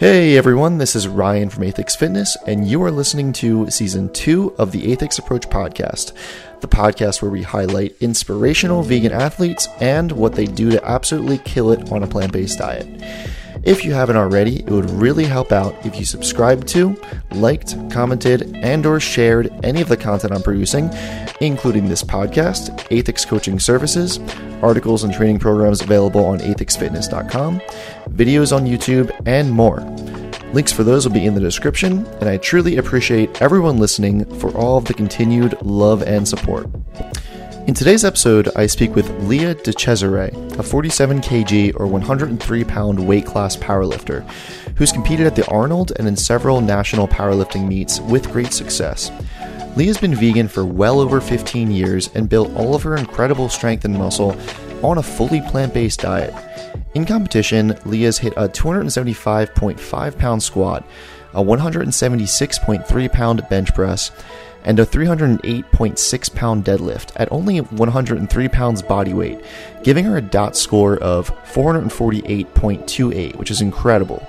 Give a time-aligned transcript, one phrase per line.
[0.00, 4.54] Hey everyone, this is Ryan from Aethix Fitness, and you are listening to season two
[4.56, 6.14] of the Aethix Approach podcast,
[6.62, 11.70] the podcast where we highlight inspirational vegan athletes and what they do to absolutely kill
[11.70, 12.86] it on a plant based diet.
[13.62, 16.96] If you haven't already, it would really help out if you subscribed to,
[17.32, 20.90] liked, commented, and or shared any of the content I'm producing,
[21.40, 24.18] including this podcast, Aethix Coaching Services,
[24.62, 27.60] articles and training programs available on aethixfitness.com,
[28.10, 29.80] videos on YouTube, and more.
[30.52, 34.50] Links for those will be in the description, and I truly appreciate everyone listening for
[34.56, 36.66] all of the continued love and support.
[37.66, 43.26] In today's episode, I speak with Leah DeCesare, a 47 kg or 103 pound weight
[43.26, 44.28] class powerlifter,
[44.76, 49.12] who's competed at the Arnold and in several national powerlifting meets with great success.
[49.76, 53.84] Leah's been vegan for well over 15 years and built all of her incredible strength
[53.84, 54.34] and muscle
[54.82, 56.34] on a fully plant based diet.
[56.94, 60.84] In competition, Leah's hit a 275.5 pound squat,
[61.34, 64.10] a 176.3 pound bench press,
[64.64, 69.40] and a 308.6 pound deadlift at only 103 pounds body weight,
[69.82, 74.26] giving her a dot score of 448.28, which is incredible.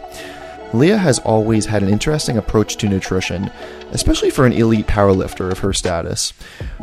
[0.74, 3.52] Leah has always had an interesting approach to nutrition,
[3.92, 6.34] especially for an elite powerlifter of her status.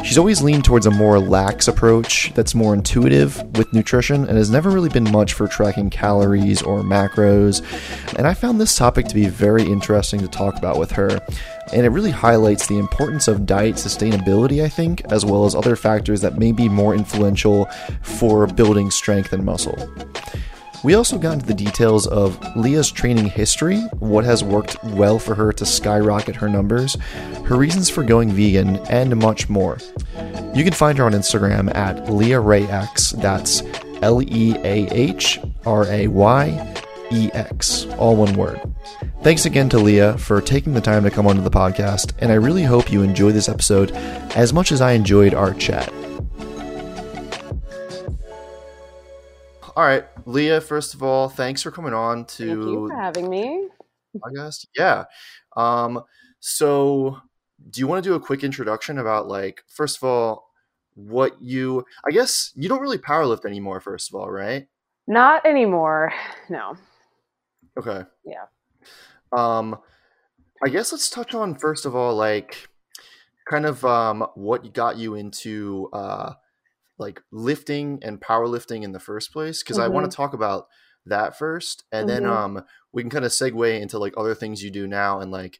[0.05, 4.51] She's always leaned towards a more lax approach that's more intuitive with nutrition and has
[4.51, 7.63] never really been much for tracking calories or macros.
[8.19, 11.21] And I found this topic to be very interesting to talk about with her.
[11.73, 15.77] And it really highlights the importance of diet sustainability, I think, as well as other
[15.77, 17.67] factors that may be more influential
[18.03, 19.77] for building strength and muscle.
[20.85, 25.35] We also got into the details of Leah's training history, what has worked well for
[25.35, 26.97] her to skyrocket her numbers,
[27.47, 29.79] her reasons for going vegan, and much more.
[30.55, 33.11] You can find her on Instagram at Leah Ray X.
[33.11, 33.63] That's
[34.03, 36.75] L E A H R A Y
[37.11, 38.61] E X, all one word.
[39.23, 42.37] Thanks again to Leah for taking the time to come onto the podcast, and I
[42.37, 43.91] really hope you enjoy this episode
[44.37, 45.93] as much as I enjoyed our chat.
[49.77, 50.61] All right, Leah.
[50.61, 52.47] First of all, thanks for coming on to.
[52.47, 53.69] Thank you for having me.
[54.17, 54.67] Podcast.
[54.77, 55.05] Yeah.
[55.57, 56.03] Um.
[56.41, 57.19] So,
[57.71, 60.51] do you want to do a quick introduction about like, first of all,
[60.95, 61.85] what you?
[62.07, 63.81] I guess you don't really powerlift anymore.
[63.81, 64.67] First of all, right?
[65.07, 66.13] Not anymore.
[66.51, 66.77] No.
[67.79, 68.03] Okay.
[68.27, 68.45] Yeah.
[69.33, 69.79] Um,
[70.63, 72.69] I guess let's touch on first of all, like,
[73.49, 76.35] kind of um, what got you into uh
[76.99, 79.85] like lifting and powerlifting in the first place because mm-hmm.
[79.87, 80.67] I want to talk about
[81.07, 82.25] that first and mm-hmm.
[82.25, 85.31] then um we can kind of segue into like other things you do now and
[85.31, 85.59] like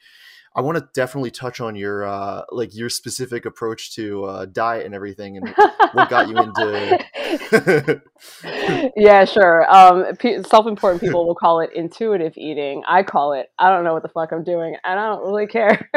[0.55, 4.87] I want to definitely touch on your uh like your specific approach to uh diet
[4.87, 5.49] and everything and
[5.93, 8.03] what got you into
[8.97, 9.71] Yeah, sure.
[9.73, 10.05] Um
[10.45, 12.83] self-important people will call it intuitive eating.
[12.87, 15.47] I call it I don't know what the fuck I'm doing and I don't really
[15.47, 15.89] care.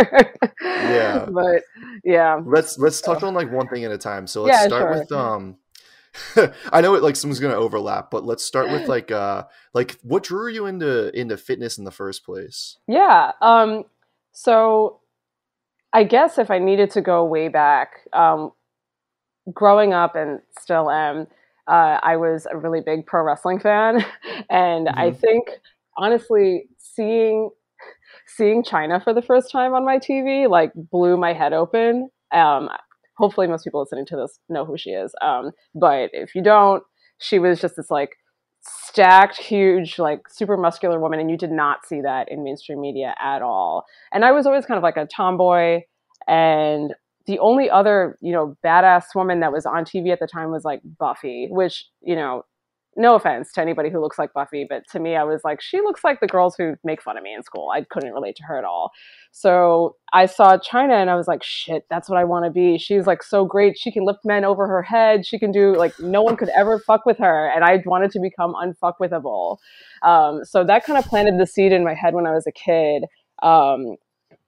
[0.62, 1.28] yeah.
[1.32, 1.64] But
[2.04, 2.42] yeah.
[2.46, 4.28] Let's let's touch on like one thing at a time.
[4.28, 5.00] So let's yeah, start sure.
[5.00, 5.58] with um
[6.74, 10.24] I know it like someone's gonna overlap, but let's start with like uh like what
[10.24, 12.78] drew you into into fitness in the first place?
[12.88, 13.32] Yeah.
[13.42, 13.86] Um
[14.32, 15.00] so
[15.94, 18.52] I guess if I needed to go way back, um,
[19.54, 21.28] growing up and still am,
[21.68, 24.06] uh, I was a really big pro wrestling fan,
[24.50, 25.00] and mm-hmm.
[25.00, 25.50] I think
[25.98, 27.50] honestly seeing
[28.28, 32.10] seeing Chyna for the first time on my TV like blew my head open.
[32.32, 32.70] Um,
[33.18, 36.84] hopefully, most people listening to this know who she is, um, but if you don't,
[37.20, 38.16] she was just this like
[38.62, 43.16] stacked, huge, like super muscular woman, and you did not see that in mainstream media
[43.22, 43.86] at all.
[44.12, 45.82] And I was always kind of like a tomboy,
[46.28, 46.94] and
[47.28, 50.66] the only other, you know, badass woman that was on TV at the time was
[50.66, 52.44] like Buffy, which, you know,
[52.98, 55.80] no offense to anybody who looks like Buffy, but to me, I was like, she
[55.80, 57.70] looks like the girls who make fun of me in school.
[57.74, 58.92] I couldn't relate to her at all.
[59.32, 62.78] So I saw Chyna and I was like, shit, that's what I want to be.
[62.78, 63.78] She's like so great.
[63.78, 65.26] She can lift men over her head.
[65.26, 67.50] She can do like no one could ever fuck with her.
[67.56, 69.58] And I wanted to become unfuckwithable.
[70.04, 72.52] Um, so that kind of planted the seed in my head when I was a
[72.52, 73.06] kid.
[73.42, 73.96] Um,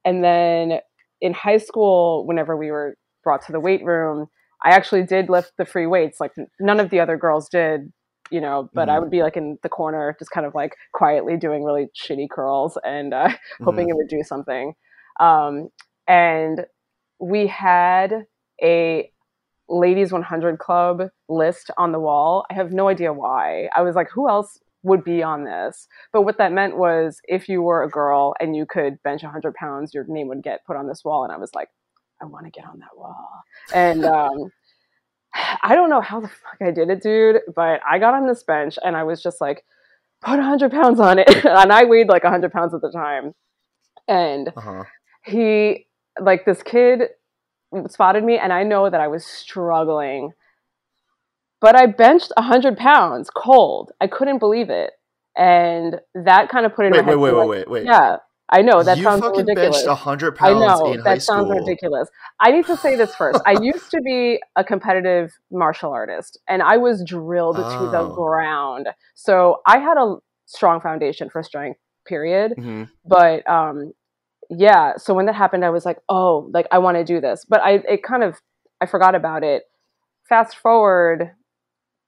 [0.03, 0.79] and then
[1.21, 4.27] in high school, whenever we were brought to the weight room,
[4.65, 6.19] I actually did lift the free weights.
[6.19, 7.91] Like none of the other girls did
[8.33, 8.95] you know, but mm-hmm.
[8.95, 12.31] I would be like in the corner, just kind of like quietly doing really shitty
[12.31, 13.29] curls and uh,
[13.63, 13.91] hoping mm-hmm.
[13.91, 14.73] it would do something.
[15.19, 15.69] Um,
[16.07, 16.65] and
[17.19, 18.25] we had
[18.59, 19.11] a
[19.69, 22.43] ladies 100 club list on the wall.
[22.49, 23.69] I have no idea why.
[23.75, 25.87] I was like, who else would be on this?
[26.11, 29.53] But what that meant was if you were a girl and you could bench 100
[29.53, 31.23] pounds, your name would get put on this wall.
[31.23, 31.69] And I was like,
[32.19, 33.29] I want to get on that wall.
[33.75, 34.51] And um,
[35.63, 38.43] I don't know how the fuck I did it, dude, but I got on this
[38.43, 39.63] bench and I was just like
[40.23, 41.27] put 100 pounds on it.
[41.45, 43.33] and I weighed like 100 pounds at the time.
[44.07, 44.83] And Uh-huh.
[45.25, 45.87] he,
[46.19, 47.03] like, this kid
[47.89, 50.31] spotted me, and I know that I was struggling.
[51.61, 53.91] But I benched 100 pounds cold.
[54.01, 54.91] I couldn't believe it.
[55.37, 57.17] And that kind of put it in Wait, my head.
[57.17, 57.85] wait, wait, to, wait, like, wait, wait.
[57.85, 58.17] Yeah,
[58.53, 58.83] I know.
[58.83, 59.83] That you sounds fucking ridiculous.
[59.83, 61.59] benched hundred I know that sounds school.
[61.59, 62.09] ridiculous.
[62.39, 63.41] I need to say this first.
[63.45, 68.13] I used to be a competitive martial artist, and I was drilled to the Oh.
[68.13, 68.87] ground.
[69.15, 70.15] So I had a
[70.45, 71.79] strong foundation for strength.
[72.05, 72.53] Period.
[72.57, 72.89] Mhm.
[73.05, 73.93] But um,
[74.49, 74.97] yeah.
[74.97, 77.45] So when that happened, I was like, oh, like I want to do this.
[77.47, 78.41] But I it kind of
[78.81, 79.63] I forgot about it.
[80.29, 81.31] Fast forward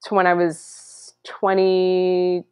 [0.06, 2.44] to when I was 22,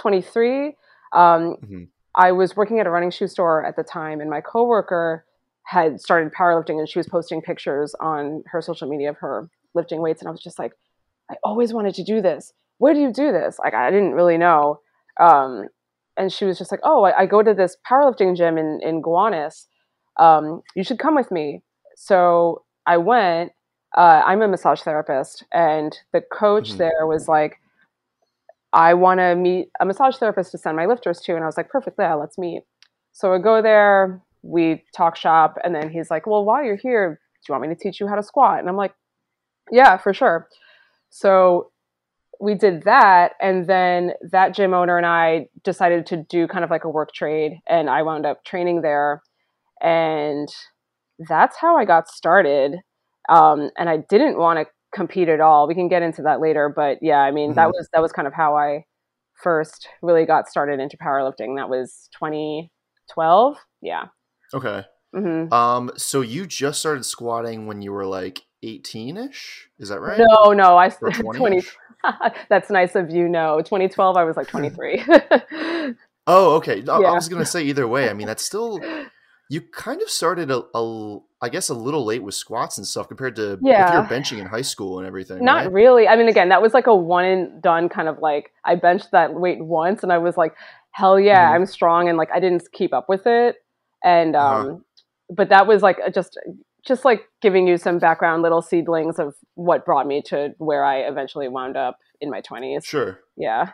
[0.00, 0.76] 23.
[1.12, 1.88] Um, Mhm.
[2.16, 5.24] I was working at a running shoe store at the time, and my coworker
[5.64, 10.02] had started powerlifting, and she was posting pictures on her social media of her lifting
[10.02, 10.72] weights, and I was just like,
[11.30, 12.52] I always wanted to do this.
[12.78, 13.58] Where do you do this?
[13.58, 14.80] Like, I didn't really know.
[15.20, 15.68] Um,
[16.16, 19.00] and she was just like, Oh, I, I go to this powerlifting gym in in
[19.02, 19.66] Gowanus.
[20.18, 21.62] Um, you should come with me.
[21.96, 23.52] So I went.
[23.96, 26.78] Uh, I'm a massage therapist, and the coach Mhm.
[26.78, 27.60] there was like,
[28.72, 31.34] I want to meet a massage therapist to send my lifters to.
[31.34, 32.62] And I was like, perfect, yeah, let's meet.
[33.12, 37.20] So I go there, we talk shop, and then he's like, well, while you're here,
[37.44, 38.60] do you want me to teach you how to squat?
[38.60, 38.94] And I'm like,
[39.70, 40.48] yeah, for sure.
[41.10, 41.70] So
[42.40, 43.32] we did that.
[43.40, 47.12] And then that gym owner and I decided to do kind of like a work
[47.14, 47.60] trade.
[47.68, 49.22] And I wound up training there.
[49.80, 50.48] And
[51.28, 52.76] that's how I got started.
[53.28, 55.66] Um, and I didn't want to compete at all.
[55.66, 57.72] We can get into that later, but yeah, I mean that Mhm.
[57.72, 58.84] was that was kind of how I
[59.34, 61.56] first really got started into powerlifting.
[61.56, 63.56] That was 2012.
[63.80, 64.04] Yeah.
[64.54, 64.84] Okay.
[65.14, 65.90] hmm Um.
[65.96, 69.68] So you just started squatting when you were like eighteen-ish.
[69.78, 70.18] Is that right?
[70.18, 71.38] No, no, I Or 20.
[71.38, 71.62] 20?
[72.48, 73.28] That's nice of you.
[73.28, 74.16] No, 2012.
[74.16, 75.04] I was like 23.
[76.26, 76.84] Oh, okay.
[76.88, 78.08] I, I was gonna say either way.
[78.08, 78.80] I mean, that's still
[79.52, 83.06] you kind of started a, a I guess a little late with squats and stuff
[83.08, 83.86] compared to yeah.
[83.86, 85.44] if you're benching in high school and everything.
[85.44, 85.72] Not right?
[85.72, 86.08] really.
[86.08, 89.10] I mean, again, that was like a one and done kind of like I benched
[89.12, 90.54] that weight once, and I was like,
[90.92, 91.54] hell yeah, Mhm.
[91.54, 93.56] I'm strong, and like I didn't keep up with it,
[94.02, 94.70] and Uh-huh.
[94.70, 94.84] um,
[95.28, 96.38] but that was like a- just
[96.82, 101.00] just like giving you some background, little seedlings of what brought me to where I
[101.00, 102.86] eventually wound up in my 20s.
[102.86, 103.20] Sure.
[103.36, 103.72] Yeah.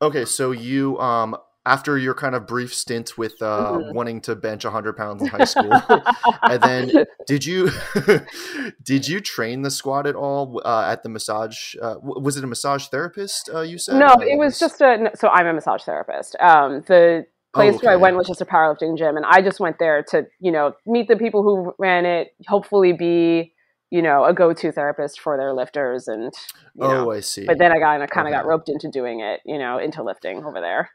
[0.00, 3.92] Okay, so you um after your kind of brief stint with uh, Mhm.
[3.92, 5.72] wanting to bench 100 pounds in high school,
[6.50, 6.90] and then
[7.26, 7.70] did you
[8.82, 11.74] did you train the squad at all uh, at the massage?
[11.82, 13.50] Uh, was it a massage therapist?
[13.52, 15.10] Uh, you said no, it was just a.
[15.16, 16.36] So I'm a massage therapist.
[16.40, 19.78] Um, the place where I went was just a powerlifting gym, and I just went
[19.78, 22.28] there to, you know, meet the people who ran it.
[22.48, 23.54] Hopefully, be,
[23.90, 26.32] you know, a go-to therapist for their lifters, and
[26.74, 27.10] you Oh, know.
[27.12, 27.46] I see.
[27.46, 30.44] But then I got kind of got roped into doing it, you know, into lifting
[30.44, 30.90] over there.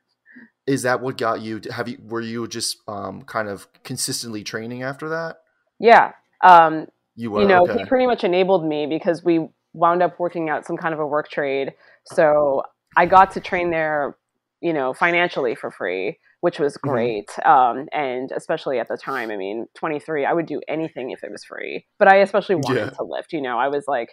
[0.68, 1.60] Is that what got you?
[1.60, 5.38] To have you were you just um kind of consistently training after that?
[5.80, 6.12] Yeah.
[6.44, 7.80] Um, You were you know, okay.
[7.80, 11.08] he pretty much enabled me because we wound up working out some kind of a
[11.08, 11.74] work trade.
[12.06, 12.64] So
[12.98, 14.18] I got to train there,
[14.60, 16.82] you know, financially for free, which was Mhm.
[16.82, 17.30] great.
[17.46, 21.32] Um, and especially at the time, I mean, 23, I would do anything if it
[21.32, 21.86] was free.
[22.00, 22.90] But I especially wanted Yeah.
[22.98, 23.34] to lift.
[23.34, 24.10] You know, I was like,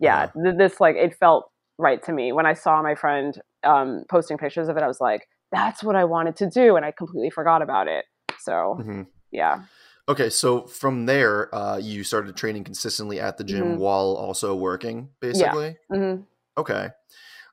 [0.00, 0.42] yeah, Uh-huh.
[0.42, 4.38] th- this like it felt right to me when I saw my friend um, posting
[4.38, 4.82] pictures of it.
[4.82, 8.04] I was like, that's what I wanted to do, and I completely forgot about it.
[8.40, 9.06] So Mhm.
[9.30, 9.62] yeah.
[10.08, 13.78] Okay, so from there, uh, you started training consistently at the gym Mhm.
[13.78, 15.76] while also working, basically.
[15.90, 16.16] hmm
[16.58, 16.90] Okay.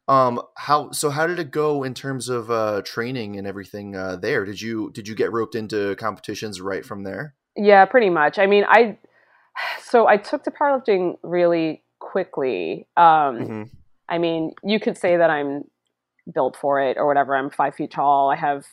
[0.08, 1.10] Um, how so?
[1.10, 4.44] How did it go in terms of uh, training and everything uh, there?
[4.46, 7.36] Did you did you get roped into competitions right from there?
[7.56, 8.38] Yeah, pretty much.
[8.40, 8.98] I mean, I
[9.84, 12.88] so I took to powerlifting really quickly.
[12.98, 13.70] Um, Mhm.
[14.10, 15.64] I mean, you could say that I'm
[16.34, 17.36] built for it or whatever.
[17.36, 18.30] I'm five feet tall.
[18.30, 18.66] I have,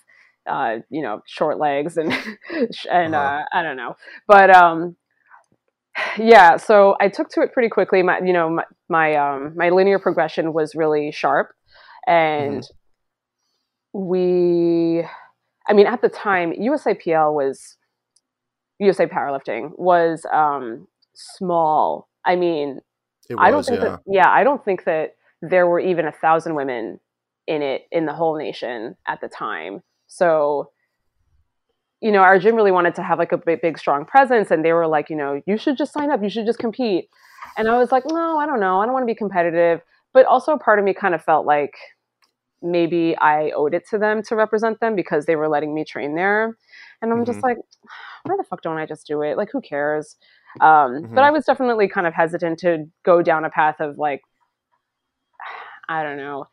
[0.49, 2.12] uh, you know, short legs and
[2.90, 3.17] and Uh-huh.
[3.17, 4.97] uh, I don't know, but um,
[6.19, 6.57] yeah.
[6.57, 8.02] So I took to it pretty quickly.
[8.02, 11.50] My, you know, my my, um, my linear progression was really sharp,
[12.07, 12.64] and
[13.93, 15.05] we,
[15.69, 17.76] I mean, at the time, USAPL was
[18.78, 22.09] USA Powerlifting was um, small.
[22.25, 22.81] I mean,
[23.28, 23.88] It I don't think yeah.
[23.88, 27.00] that yeah, I don't think that there were even a thousand women
[27.49, 29.83] in it in the whole nation at the time.
[30.07, 30.71] So,
[32.00, 34.64] you know, our gym really wanted to have like a big, big strong presence, and
[34.64, 37.09] they were like, you know, you should just sign up, you should just compete.
[37.57, 39.81] And I was like, no, I don't know, I don't want to be competitive.
[40.12, 41.75] But also, a part of me kind of felt like
[42.62, 46.14] maybe I owed it to them to represent them because they were letting me train
[46.14, 46.57] there.
[47.00, 47.45] And I'm just Mhm.
[47.45, 47.57] like,
[48.25, 49.37] why the fuck don't I just do it?
[49.37, 50.17] Like, who cares?
[50.61, 51.26] Um, But Mhm.
[51.26, 54.23] I was definitely kind of hesitant to go down a path of like,
[55.88, 56.47] I don't know.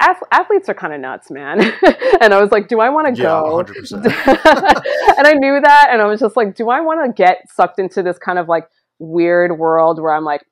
[0.00, 1.60] Ath- athletes are kind of nuts, man.
[2.20, 3.64] and I was like, do I want to Yeah, go?
[3.64, 4.04] 100%.
[5.18, 7.78] and I knew that, and I was just like, do I want to get sucked
[7.78, 10.42] into this kind of like weird world where I'm like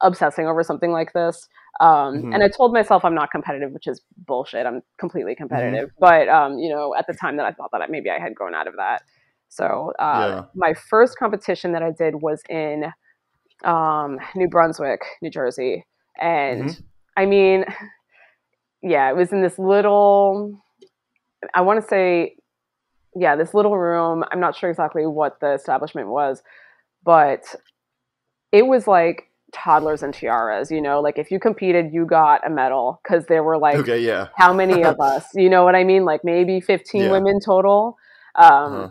[0.00, 1.48] obsessing over something like this?
[1.80, 2.34] Um, Mhm.
[2.34, 4.66] And I told myself I'm not competitive, which is bullshit.
[4.66, 5.42] I'm completely Mm-hmm.
[5.42, 8.18] competitive, but um, you know, at the time that I thought that I, maybe I
[8.18, 9.02] had grown out of that.
[9.48, 10.42] So uh, Yeah.
[10.54, 12.92] my first competition that I did was in
[13.64, 15.84] um, New Brunswick, New Jersey,
[16.20, 16.82] and Mhm.
[17.16, 17.64] I mean,
[18.82, 20.60] yeah, it was in this little.
[21.54, 22.36] I want to say,
[23.14, 24.24] yeah, this little room.
[24.30, 26.42] I'm not sure exactly what the establishment was,
[27.04, 27.44] but
[28.52, 30.70] it was like toddlers and tiaras.
[30.70, 34.00] You know, like if you competed, you got a medal because there were like okay,
[34.00, 34.28] yeah.
[34.38, 35.24] how many of us?
[35.34, 36.04] You know what I mean?
[36.04, 37.10] Like maybe 15 Yeah.
[37.10, 37.96] women total.
[38.34, 38.88] Um, Uh-huh.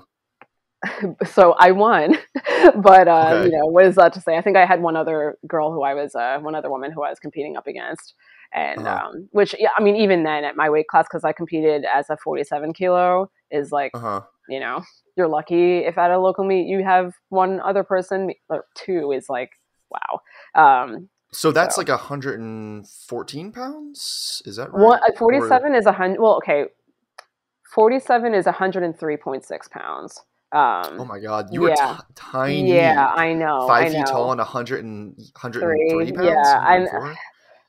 [1.25, 2.17] so I won,
[2.75, 3.45] but uh, Okay.
[3.45, 4.35] you know, what is that to say?
[4.37, 7.03] I think I had one other girl who I was, uh, one other woman who
[7.03, 8.15] I was competing up against,
[8.53, 9.07] and Uh-huh.
[9.09, 12.09] um, which, yeah, I mean, even then at my weight class, because I competed as
[12.09, 14.21] a 47 kilo, is like, Uh-huh.
[14.49, 14.81] you know,
[15.15, 19.29] you're lucky if at a local meet you have one other person or two is
[19.29, 19.51] like,
[19.89, 20.21] wow.
[20.55, 24.41] Um, So that's So- like 114 pounds?
[24.45, 24.81] Is that right?
[24.85, 26.19] one, uh, Or- 47 is a hundred.
[26.19, 26.65] Well, okay,
[27.73, 30.19] 47 is 103.6 pounds.
[30.51, 31.97] Um, Oh my god, you were Yeah.
[31.99, 32.73] t- tiny.
[32.75, 33.65] Yeah, I know.
[33.67, 34.03] Five I feet know.
[34.11, 36.27] tall and 100 and 103 Three, pounds?
[36.27, 37.15] yeah, and- 104?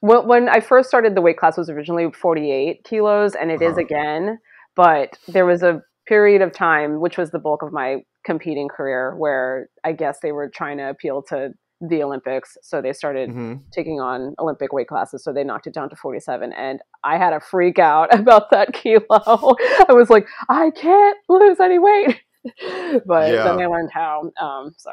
[0.02, 3.72] When, when I first started, the weight class was originally 48 kilos, and it is
[3.78, 3.86] Uh-huh.
[3.86, 4.38] again.
[4.74, 9.14] But there was a period of time, which was the bulk of my competing career,
[9.16, 13.60] where I guess they were trying to appeal to the Olympics, so they started Mhm.
[13.72, 15.22] taking on Olympic weight classes.
[15.24, 18.72] So they knocked it down to 47, and I had a freak out about that
[18.72, 19.04] kilo.
[19.88, 22.20] I was like, I can't lose any weight.
[23.06, 23.44] but Yeah.
[23.44, 24.30] then I learned how.
[24.40, 24.90] Um, so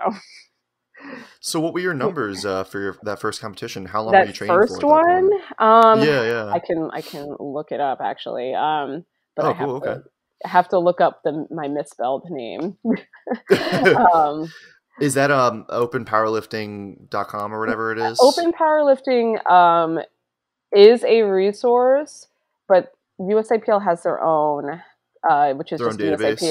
[1.39, 3.85] So what were your numbers uh, for your, that first competition?
[3.85, 5.03] How long were you training first for?
[5.03, 6.45] that one, um, yeah, yeah.
[6.51, 8.53] I can I can look it up actually.
[8.53, 10.01] Um, but Oh, I have cool, to okay.
[10.45, 12.77] I have to look up the my misspelled name.
[14.13, 14.51] um,
[14.99, 18.19] is that um openpowerlifting.com or whatever it is?
[18.21, 19.99] Open powerlifting um,
[20.75, 22.27] is a resource,
[22.67, 24.81] but USAPL has their own,
[25.29, 26.41] uh, which is Their just database.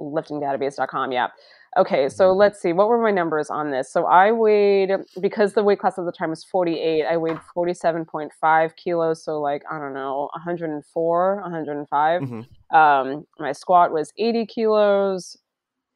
[0.00, 1.12] USAPL.liftingdatabase.com.
[1.12, 1.28] Yeah.
[1.78, 2.38] Okay, so Mm-hmm.
[2.38, 2.72] let's see.
[2.72, 3.92] What were my numbers on this?
[3.92, 7.04] So I weighed because the weight class at the time was 48.
[7.06, 12.22] I weighed 47.5 kilos, so like I don't know, 104, 105.
[12.22, 12.46] Mhm.
[12.76, 15.36] Um, my squat was 80 kilos,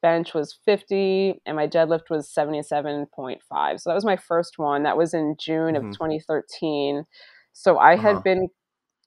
[0.03, 3.81] bench was 50, and my deadlift was 77.5.
[3.81, 4.85] So that was my first one.
[4.85, 5.93] That was in June of Mhm.
[5.95, 7.07] 2013.
[7.53, 8.23] So I had Uh-huh.
[8.23, 8.49] been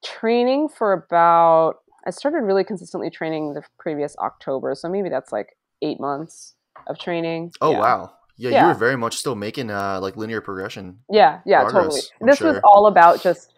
[0.04, 4.76] training for about, I started really consistently training the previous October.
[4.76, 6.55] So maybe that's like eight months
[6.88, 7.52] of training.
[7.62, 7.80] Oh Yeah.
[7.80, 8.12] wow.
[8.38, 8.68] Yeah, you Yeah.
[8.68, 11.00] were very much still making uh like linear progression.
[11.10, 12.02] Yeah, yeah, progress, totally.
[12.22, 13.54] I'm this was all about just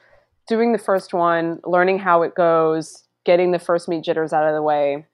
[0.48, 4.54] doing the first one, learning how it goes, getting the first meet jitters out of
[4.54, 5.06] the way.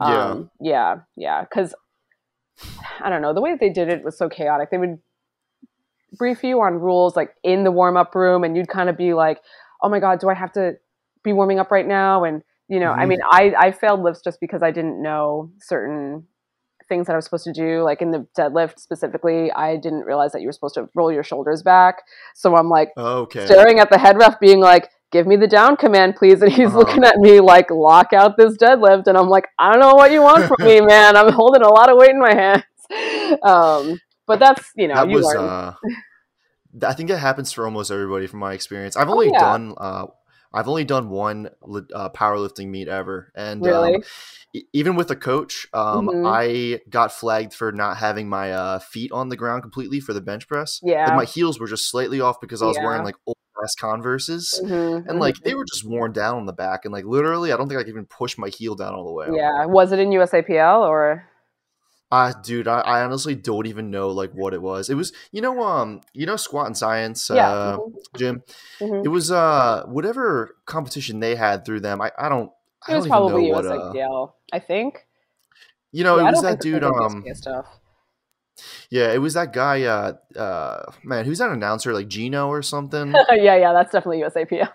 [0.00, 0.30] Yeah.
[0.30, 1.42] Um, yeah, yeah.
[1.42, 1.74] Because
[3.00, 4.70] I don't know, the way that they did it was so chaotic.
[4.70, 4.98] They would
[6.16, 9.14] brief you on rules like in the warm up room, and you'd kind of be
[9.14, 9.40] like,
[9.82, 10.74] "Oh my god, do I have to
[11.22, 13.08] be warming up right now?" And you know, I Mhm.
[13.08, 16.26] mean, I I failed lifts just because I didn't know certain
[16.88, 17.82] things that I was supposed to do.
[17.82, 21.22] Like in the deadlift specifically, I didn't realize that you were supposed to roll your
[21.22, 22.02] shoulders back.
[22.34, 23.46] So I'm like Okay.
[23.46, 26.68] staring at the head ref, being like, "Give me the down command, please." And he's
[26.68, 26.78] Uh-huh.
[26.78, 30.12] looking at me like, "Lock out this deadlift," and I'm like, "I don't know what
[30.12, 31.16] you want from me, man.
[31.16, 32.64] I'm holding a lot of weight in my hands."
[33.42, 35.74] Um, but that's you know, that you was uh
[36.82, 38.96] I think that happens for almost everybody from my experience.
[38.96, 39.38] I've only Oh, yeah.
[39.38, 40.06] done uh
[40.54, 41.48] I've only done one
[41.94, 43.96] uh, powerlifting meet ever, and Really?
[43.96, 44.02] um,
[44.54, 46.22] e- even with a coach, um, Mhm.
[46.24, 50.20] I got flagged for not having my uh, feet on the ground completely for the
[50.20, 50.80] bench press.
[50.82, 51.06] Yeah.
[51.06, 52.86] Like, my heels were just slightly off because I was Yeah.
[52.86, 55.44] wearing like old ass Converses, Mhm, and like mhm.
[55.44, 57.82] they were just worn down on the back, and like literally, I don't think I
[57.82, 59.28] could even push my heel down all the way.
[59.34, 61.28] yeah, was it in USAPL or?
[62.14, 64.88] Uh, dude, I, I honestly don't even know like what it was.
[64.88, 67.48] It was, you know, um, you know, squat and science, Yeah.
[67.50, 68.42] uh, mhm, gym.
[68.80, 69.04] mhm.
[69.04, 72.00] It was uh whatever competition they had through them.
[72.00, 72.50] I, I don't
[72.86, 75.06] I It was don't probably what uh, USAPL, I think.
[75.92, 77.66] you know, Yeah, it was that dude um stuff.
[78.90, 83.12] yeah, it was that guy uh uh man, who's that announcer like Gino or something?
[83.32, 84.68] yeah, yeah, that's definitely USAPL.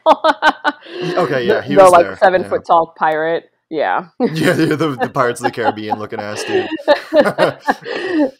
[1.23, 2.49] Okay, yeah, the, he the, was like there, seven yeah.
[2.49, 3.49] foot tall pirate.
[3.69, 4.07] Yeah.
[4.19, 6.67] yeah, the, the, the Pirates of the Caribbean looking ass dude.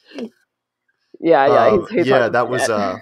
[1.20, 2.80] yeah, yeah, Um, he's, he's yeah, that was forget.
[2.80, 2.98] uh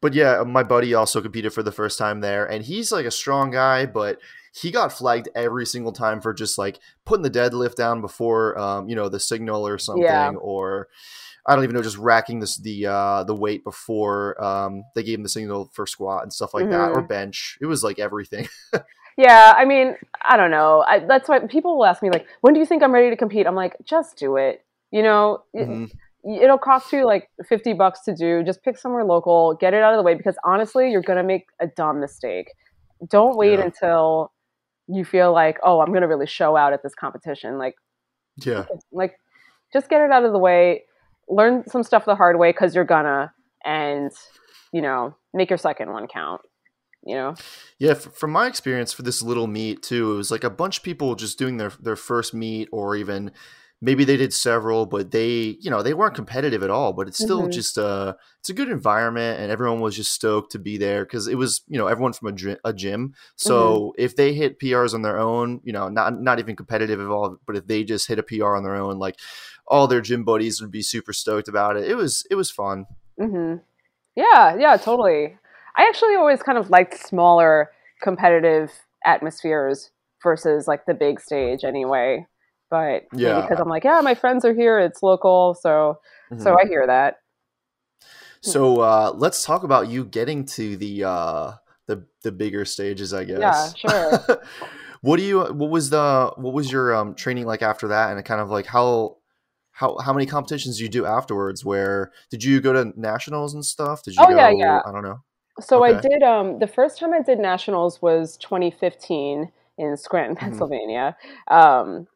[0.00, 3.10] but yeah, my buddy also competed for the first time there and he's like a
[3.10, 4.18] strong guy, but
[4.52, 8.88] he got flagged every single time for just like putting the deadlift down before um,
[8.88, 10.32] you know, the signal or something Yeah.
[10.40, 10.88] or
[11.46, 15.18] I don't even know, just racking this the uh, the weight before um, they gave
[15.18, 17.08] him the signal for squat and stuff like that, or Mhm.
[17.08, 17.58] bench.
[17.60, 18.48] It was like everything.
[19.16, 20.84] Yeah, I mean, I don't know.
[20.86, 23.16] I, that's why people will ask me like, "When do you think I'm ready to
[23.16, 25.90] compete?" I'm like, "Just do it." You know, it- Mhm.
[26.42, 28.42] it'll cost you like 50 bucks to do.
[28.42, 31.22] Just pick somewhere local, get it out of the way because honestly, you're going to
[31.24, 32.52] make a dumb mistake.
[33.08, 33.64] Don't wait Yeah.
[33.64, 34.32] until
[34.86, 37.74] you feel like, "Oh, I'm going to really show out at this competition." Like
[38.36, 39.18] Yeah, like
[39.72, 40.84] just get it out of the way.
[41.28, 43.32] Learn some stuff the hard way cuz you're gonna
[43.64, 44.10] and
[44.72, 46.40] you know, make your second one count.
[47.04, 47.38] You know?
[47.78, 47.92] yeah.
[47.92, 50.84] F- from my experience for this little meet too, it was like a bunch of
[50.84, 53.32] people just doing their their first meet, or even
[53.80, 56.92] maybe they did several, but they you know they weren't competitive at all.
[56.92, 57.52] But it's still Mhm.
[57.52, 61.28] just uh it's a good environment, and everyone was just stoked to be there because
[61.28, 63.14] it was you know everyone from a, a gym.
[63.36, 67.06] So if they hit PRs on their own, you know, not not even competitive at
[67.08, 69.16] all, but if they just hit a PR on their own, like
[69.66, 71.88] all their gym buddies would be super stoked about it.
[71.90, 72.86] It was it was fun.
[73.18, 73.56] hmm
[74.16, 75.38] Yeah, yeah, totally.
[75.76, 77.70] I actually always kind of liked smaller
[78.02, 78.70] competitive
[79.04, 79.90] atmospheres
[80.22, 82.26] versus like the big stage anyway.
[82.70, 83.42] But Yeah.
[83.42, 85.98] because I'm like, yeah, my friends are here, it's local, so
[86.38, 86.56] so Mhm.
[86.58, 87.16] I hear that.
[88.40, 91.52] So uh, let's talk about you getting to the uh,
[91.86, 93.40] the the bigger stages, I guess.
[93.40, 94.40] Yeah, sure.
[95.02, 95.40] what do you?
[95.40, 96.32] What was the?
[96.36, 98.10] What was your um, training like after that?
[98.16, 99.18] And kind of like how
[99.72, 101.64] how how many competitions did you do afterwards?
[101.64, 104.02] Where did you go to nationals and stuff?
[104.02, 104.36] Did you Oh, go?
[104.38, 104.80] yeah, yeah.
[104.84, 105.22] I don't know.
[105.60, 110.40] So I did um the first time I did nationals was 2015 in Scranton, Mhm.
[110.40, 111.16] Pennsylvania.
[111.48, 112.06] Um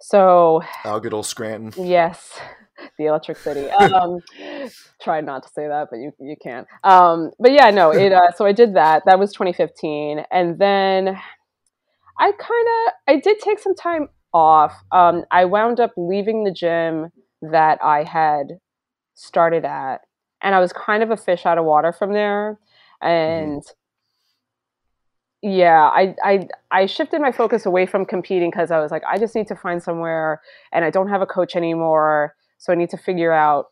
[0.00, 1.72] so Oh, good old Scranton.
[1.84, 2.38] yes,
[2.98, 3.68] the Electric City.
[3.70, 4.20] Um
[5.02, 6.66] tried not to say that, but you you can't.
[6.82, 9.02] Um but yeah, no, it uh so I did that.
[9.06, 11.16] That was 2015 and then
[12.18, 14.74] I kind of I did take some time off.
[14.92, 17.10] Um I wound up leaving the gym
[17.42, 18.58] that I had
[19.14, 20.00] started at
[20.42, 22.58] and I was kind of a fish out of water from there.
[23.00, 23.62] And
[25.42, 29.18] yeah, I I I shifted my focus away from competing because I was like, I
[29.18, 30.40] just need to find somewhere,
[30.72, 33.66] and I don't have a coach anymore, so I need to figure out.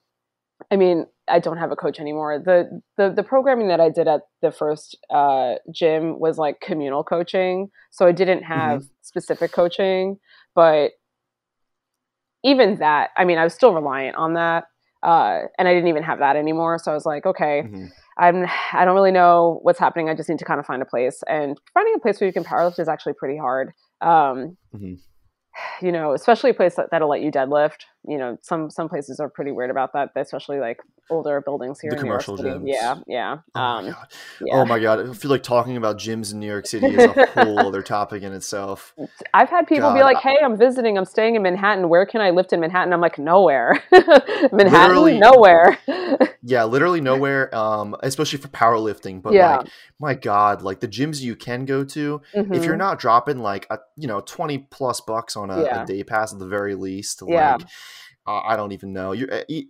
[0.70, 2.40] I mean, I don't have a coach anymore.
[2.44, 7.04] The the the programming that I did at the first uh, gym was like communal
[7.04, 10.18] coaching, so I didn't have specific coaching,
[10.54, 10.92] but
[12.42, 14.64] even that, I mean, I was still reliant on that
[15.02, 16.78] uh, and I didn't even have that anymore.
[16.78, 17.88] So I was like, okay, Mhm.
[18.18, 20.08] I'm I don't really know what's happening.
[20.10, 22.32] I just need to kind of find a place, and finding a place where you
[22.34, 23.72] can powerlift is actually pretty hard.
[24.00, 24.98] Um, Mhm.
[25.80, 27.80] You know, especially a place that, that'll let you deadlift.
[28.08, 30.78] You know, some some places are pretty weird about that, especially like
[31.10, 32.48] older buildings here The in New York commercial City.
[32.48, 32.62] gyms.
[32.64, 34.06] Yeah, yeah, Oh um, my god!
[34.40, 34.54] yeah.
[34.56, 35.10] Oh my god!
[35.10, 38.22] I feel like talking about gyms in New York City is a whole other topic
[38.22, 38.94] in itself.
[39.34, 40.96] I've had people be like, "Hey, I'm visiting.
[40.96, 41.90] I'm staying in Manhattan.
[41.90, 43.82] Where can I lift in Manhattan?" I'm like, "Nowhere.
[43.92, 45.78] Manhattan, Literally- nowhere."
[46.42, 47.54] Yeah, literally nowhere.
[47.54, 49.20] Um, especially for powerlifting.
[49.20, 49.58] But Yeah.
[49.58, 49.68] like,
[50.00, 52.64] my god, like the gyms you can go to, if Mhm.
[52.64, 55.82] you're not dropping like a you know 20 plus bucks on a, Yeah.
[55.82, 57.56] a day pass at the very least Yeah.
[57.56, 57.66] like
[58.26, 59.26] i don't even know you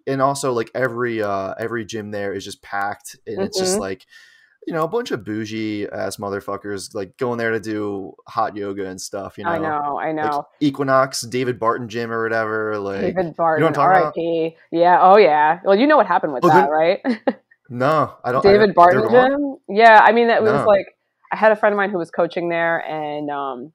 [0.07, 3.81] and also like every uh every gym there is just packed and it's just Mhm.
[3.81, 4.07] like
[4.67, 8.87] you know a bunch of bougie ass motherfuckers like going there to do hot yoga
[8.87, 10.23] and stuff you know I know, I know.
[10.37, 14.05] like equinox david barton gym or whatever like David Barton, talking about?
[14.17, 14.57] R.I.P.
[14.73, 15.61] Yeah, oh yeah.
[15.65, 17.01] Well, you know what happened with Oh, that, right?
[17.71, 19.57] no i don't I David don't- Barton gym.
[19.69, 20.65] Yeah, I mean that was No.
[20.67, 20.87] like
[21.33, 23.73] I had a friend of mine who was coaching there, and um,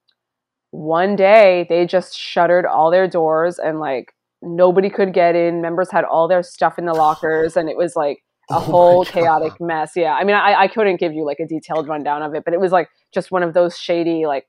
[0.71, 4.13] one day they just shuttered all their doors and like
[4.45, 5.62] nobody could get in.
[5.62, 8.62] Members had all their stuff in the lockers, and it was like oh a Oh
[8.62, 9.93] whole chaotic mess.
[9.95, 12.53] Yeah, I mean, I, I couldn't give you like a detailed rundown of it, but
[12.53, 14.47] it was like just one of those shady like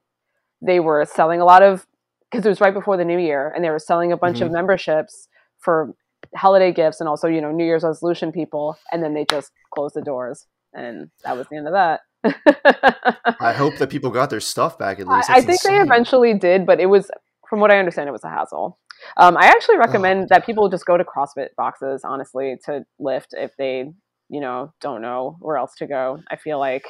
[0.62, 1.86] they were selling a lot of
[2.30, 4.48] because it was right before the new year, and they were selling a bunch of
[4.48, 4.56] mm-hmm.
[4.56, 5.28] memberships
[5.58, 5.94] for
[6.34, 9.94] holiday gifts and also you know New Year's resolution people, and then they just closed
[9.94, 12.00] the doors, and that was the end of that.
[13.40, 16.66] i hope that people got their stuff back at least I think they eventually did,
[16.66, 17.08] but it was,
[17.48, 18.78] from what I understand, it was a hassle.
[19.16, 20.26] Um, I actually recommend Oh.
[20.30, 23.92] that people just go to CrossFit boxes, honestly, to lift if they,
[24.28, 26.20] you know, don't know where else to go.
[26.30, 26.84] I feel like,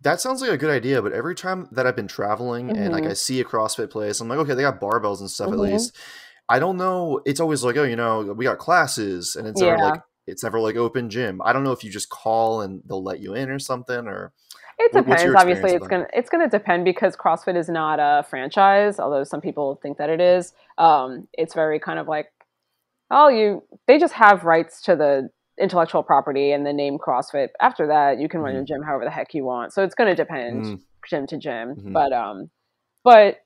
[0.00, 3.04] That sounds like a good idea, but every time that I've been traveling and like
[3.04, 3.10] Mhm.
[3.10, 5.52] I see a CrossFit place, I'm like, okay, they got barbells and stuff Mhm.
[5.52, 5.96] at least.
[6.48, 7.20] I don't know.
[7.24, 10.58] It's always like, oh, you know, we got classes, and it's never like it's never
[10.60, 11.40] like open gym.
[11.44, 14.32] I don't know if you just call and they'll let you in or something, or
[14.84, 15.34] it depends.
[15.36, 19.78] Obviously, it's gonna it's gonna depend because CrossFit is not a franchise, although some people
[19.82, 20.52] think that it is.
[20.78, 22.26] Um, it's very kind of like,
[23.10, 27.48] oh, you they just have rights to the intellectual property and the name CrossFit.
[27.60, 29.72] After that, you can run your gym however the heck you want.
[29.72, 31.92] So it's going to depend Mm, gym to gym, Mhm.
[31.92, 32.50] but um,
[33.04, 33.38] but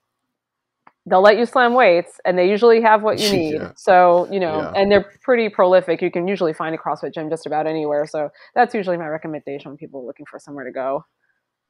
[1.05, 3.55] they'll let you slam weights and they usually have what you need.
[3.55, 3.71] Yeah.
[3.75, 4.71] So, you know, Yeah.
[4.81, 6.01] and they're pretty prolific.
[6.01, 8.05] You can usually find a CrossFit gym just about anywhere.
[8.05, 11.05] So that's usually my recommendation when people are looking for somewhere to go.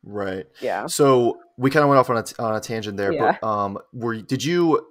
[0.08, 0.46] Right.
[0.62, 0.88] Yeah.
[0.88, 3.38] So we kind of went off on a, on a tangent there, Yeah.
[3.42, 4.88] but um, were did you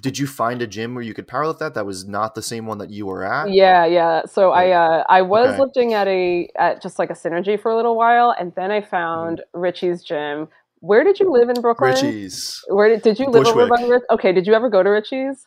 [0.00, 2.66] did you find a gym where you could powerlift that that was not the same
[2.66, 3.50] one that you were at?
[3.50, 4.22] Yeah, yeah.
[4.26, 5.58] So I uh, I was Okay.
[5.58, 8.82] lifting at a at just like a synergy for a little while and then I
[8.82, 10.48] found Richie's gym.
[10.80, 11.90] Where did you live in Brooklyn?
[11.92, 12.62] Richie's.
[12.68, 13.80] Where did, did you live over Bushwick.
[13.80, 14.02] by Rich?
[14.10, 15.44] Okay, did you ever go to Richie's?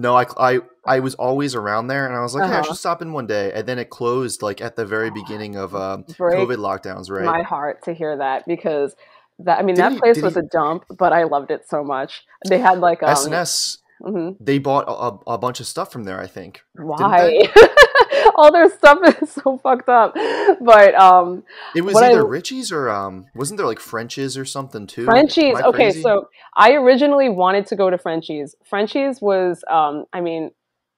[0.00, 2.68] No, I, I I was always around there, and I was like, hey, I Uh-huh.
[2.68, 5.74] should stop in one day, and then it closed like at the very beginning of
[5.74, 7.24] um, COVID lockdowns, right?
[7.24, 8.94] my heart to hear that because
[9.40, 11.68] that I mean Did that he- place was he- a dump, but I loved it
[11.68, 12.24] so much.
[12.48, 14.36] They had like um, SNS mhm.
[14.40, 16.62] they bought a, a- a bunch of stuff from there, I think.
[16.74, 17.42] why
[18.36, 20.14] all their stuff is so fucked up,
[20.60, 21.44] but um
[21.74, 25.04] It was What I- either Richie's or um, wasn't there like French's or something too?
[25.04, 25.56] Frenchie's.
[25.58, 26.02] Okay, crazy?
[26.02, 28.54] so I originally wanted to go to Frenchie's.
[28.64, 30.50] Frenchie's was, um, I mean,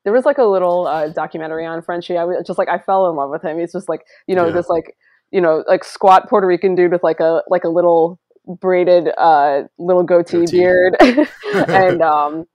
[0.04, 2.16] there was like a little uh, documentary on Frenchie.
[2.16, 3.58] I was just like, I fell in love with him.
[3.58, 4.52] He's just like, you know, Yeah.
[4.52, 4.96] this like,
[5.30, 9.64] you know, like squat Puerto Rican dude with like a like a little braided uh
[9.78, 10.58] little goatee, Goatee.
[10.58, 10.96] beard,
[11.54, 12.46] and um,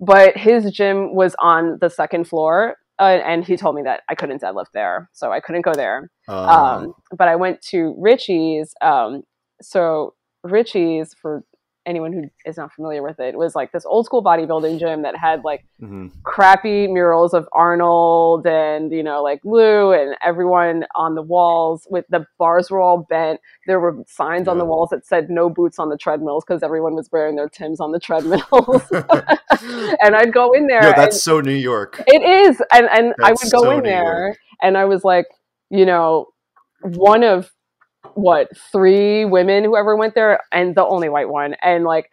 [0.00, 2.76] but his gym was on the second floor.
[2.98, 6.10] Uh, and he told me that I couldn't deadlift there, so I couldn't go there
[6.28, 8.74] Um, um, but I went to Richie's.
[8.80, 9.22] Um,
[9.60, 11.44] so Richie's, for
[11.86, 15.16] anyone who is not familiar with it, was like this old school bodybuilding gym that
[15.16, 16.10] had like mhm.
[16.22, 21.86] crappy murals of Arnold and you know like Lou and everyone on the walls.
[21.90, 23.40] With the bars were all bent.
[23.66, 26.94] There were signs on the walls that said "No boots on the treadmills" because everyone
[26.94, 28.82] was wearing their Tims on the treadmills.
[30.02, 30.82] and I'd go in there.
[30.82, 32.02] Yo, that's so New York.
[32.06, 35.26] it is, and and I That's would go so in there, and I was like,
[35.70, 36.26] you know,
[36.82, 37.50] one of
[38.14, 42.10] what three women who ever went there, and the only white one, and like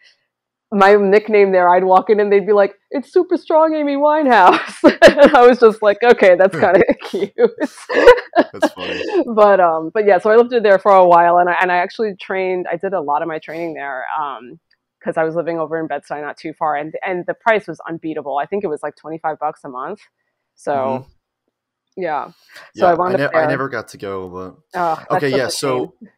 [0.72, 4.82] my nickname there, I'd walk in and they'd be like, "It's super strong, Amy Winehouse,"
[4.84, 7.32] and I was just like, "Okay, that's kind of cute."
[8.52, 9.00] That's funny.
[9.34, 11.76] but um, but yeah, so I lived there for a while, and I and I
[11.76, 12.66] actually trained.
[12.70, 14.04] I did a lot of my training there.
[14.18, 14.58] Um,
[14.98, 17.66] because I was living over in Bed Stuy, not too far, and and the price
[17.66, 18.36] was unbeatable.
[18.36, 20.00] I think it was like twenty five bucks a month.
[20.56, 21.06] So, Mhm.
[21.96, 22.30] Yeah.
[22.74, 25.28] So Yeah, I I, wound up ne- I never got to go, but Oh, okay,
[25.28, 25.48] yeah.
[25.48, 26.10] So shame.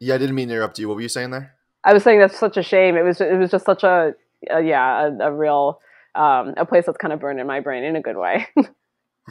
[0.00, 0.88] yeah, I didn't mean to interrupt you.
[0.88, 1.54] What were you saying there?
[1.84, 2.96] I was saying that's such a shame.
[2.96, 4.14] It was it was just such a,
[4.50, 5.80] a yeah a, a real
[6.14, 8.46] um, a place that's kind of burned in my brain in a good way.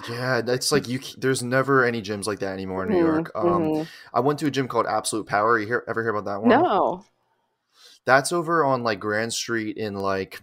[0.10, 1.00] Yeah, that's like you.
[1.18, 3.32] There's never any gyms like that anymore in New Mhm, York.
[3.36, 3.88] Um, mhm.
[4.12, 5.60] I went to a gym called Absolute Power.
[5.60, 6.50] You hear, ever hear about that one?
[6.50, 7.06] No.
[8.06, 10.42] That's over on like Grand Street in like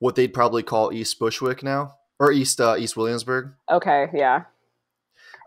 [0.00, 3.52] what they'd probably call East Bushwick now, or East uh, East Williamsburg.
[3.70, 4.08] Okay.
[4.12, 4.44] Yeah.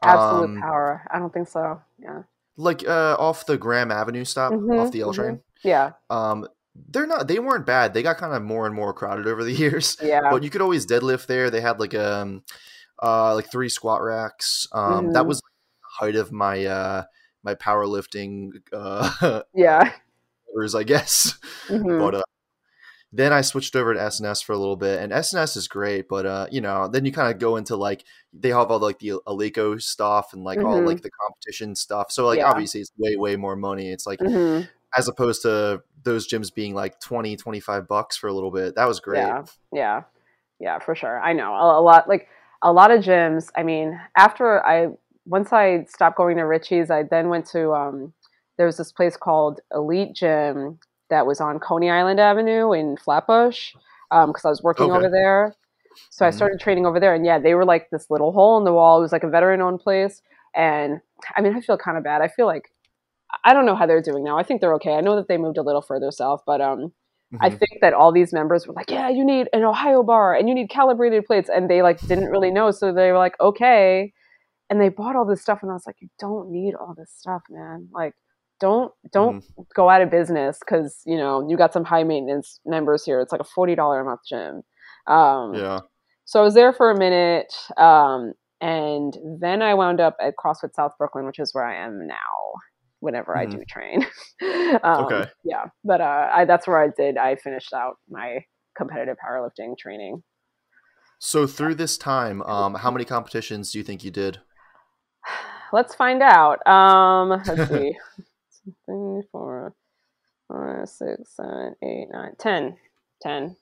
[0.04, 1.08] Absolute Um, power.
[1.12, 1.82] I don't think so.
[2.00, 2.24] Yeah.
[2.58, 5.16] like uh, off the Graham Avenue stop, Mhm, off the L mhm.
[5.16, 5.42] train.
[5.64, 5.94] Yeah.
[6.10, 6.48] Um,
[6.90, 7.28] they're not.
[7.28, 7.94] They weren't bad.
[7.94, 9.98] They got kind of more and more crowded over the years.
[10.02, 10.30] Yeah.
[10.30, 11.50] But you could always deadlift there.
[11.50, 12.44] They had like um,
[13.02, 14.68] uh, like three squat racks.
[14.72, 15.28] Um, that Mhm.
[15.28, 15.48] was the
[16.00, 17.04] height of my uh
[17.44, 19.92] my powerlifting uh yeah.
[20.76, 21.38] I guess.
[21.68, 22.00] Mhm.
[22.00, 22.24] But uh,
[23.16, 26.10] then I switched over to SNS for a little bit, and SNS is great.
[26.10, 28.98] But uh, you know, then you kind of go into like they have all like
[29.00, 30.88] the Eleiko stuff and like all Mhm.
[30.88, 32.12] like the competition stuff.
[32.12, 32.50] So like Yeah.
[32.50, 33.92] obviously it's way way more money.
[33.92, 34.68] It's like Mhm.
[34.98, 38.76] as opposed to those gyms being like 20 25 bucks for a little bit.
[38.76, 39.20] That was great.
[39.20, 40.04] Yeah, yeah,
[40.60, 41.20] yeah, for sure.
[41.22, 42.28] I know a, a lot, like
[42.64, 43.50] a lot of gyms.
[43.56, 44.88] I mean, after I
[45.26, 48.14] once I stopped going to Richie's, I then went to um,
[48.58, 50.80] there was this place called Elite Gym
[51.14, 53.74] that was on Coney Island Avenue in Flatbush
[54.10, 54.98] because I was working Okay.
[54.98, 55.56] over there.
[56.10, 56.36] So I Mhm.
[56.36, 58.98] started training over there, and yeah, they were like this little hole in the wall.
[58.98, 60.22] It was like a veteran-owned place,
[60.56, 61.02] and
[61.36, 62.22] I mean, I feel kind of bad.
[62.22, 62.72] I feel like
[63.44, 64.38] I don't know how they're doing now.
[64.38, 64.94] I think they're okay.
[64.94, 66.94] I know that they moved a little further south, but um,
[67.42, 67.58] I Mhm.
[67.60, 70.56] think that all these members were like, "Yeah, you need an Ohio bar and you
[70.56, 74.14] need calibrated plates," and they like didn't really know, so they were like, "Okay,"
[74.70, 77.12] and they bought all this stuff, and I was like, "You don't need all this
[77.12, 77.90] stuff, man.
[77.94, 78.16] Like,
[78.64, 79.44] don't don't
[79.76, 83.20] go out of business because you know you got some high maintenance members here.
[83.20, 84.64] It's like a forty dollar a month gym."
[85.06, 85.80] Um, yeah.
[86.24, 90.74] so I was there for a minute, um, and then I wound up at CrossFit
[90.74, 92.54] South Brooklyn, which is where I am now.
[93.02, 93.52] Whenever I Mhm.
[93.52, 94.06] do train,
[94.84, 95.30] um, Okay.
[95.44, 97.18] yeah, but uh, I, that's where I did.
[97.18, 98.46] I finished out my
[98.78, 100.24] competitive powerlifting training.
[101.20, 104.40] So through this time, um, how many competitions do you think you did?
[105.74, 106.66] Let's find out.
[106.66, 107.98] Um, let's see,
[108.86, 109.74] three, four,
[110.48, 112.78] five, six, seven, eight, nine, ten,
[113.22, 113.56] ten.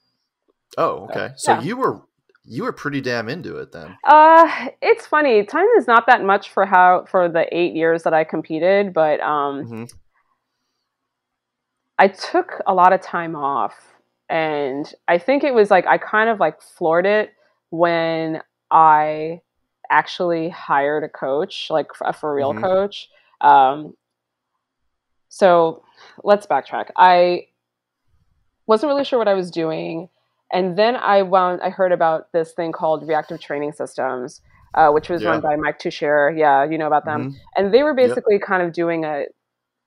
[0.77, 1.29] Oh, okay.
[1.35, 1.61] So yeah.
[1.61, 2.01] you were
[2.43, 3.95] you were pretty damn into it then.
[4.03, 5.43] Uh, it's funny.
[5.45, 9.19] Time is not that much for how for the eight years that I competed, but
[9.21, 9.91] um, Mhm.
[11.99, 13.75] I took a lot of time off
[14.27, 17.31] and I think it was like I kind of like floored it
[17.69, 19.41] when I
[19.91, 22.61] actually hired a coach, like a for real Mhm.
[22.61, 23.09] coach.
[23.41, 23.95] Um,
[25.33, 25.81] so
[26.25, 26.89] let's backtrack.
[26.97, 27.47] I
[28.67, 30.09] wasn't really sure what I was doing,
[30.51, 31.61] and then I wound.
[31.63, 34.41] I heard about this thing called Reactive Training Systems,
[34.75, 36.37] uh, which was run by Mike Tuchscherer.
[36.37, 37.35] Yeah, you know about them Mhm.
[37.55, 39.25] and they were basically kind of doing a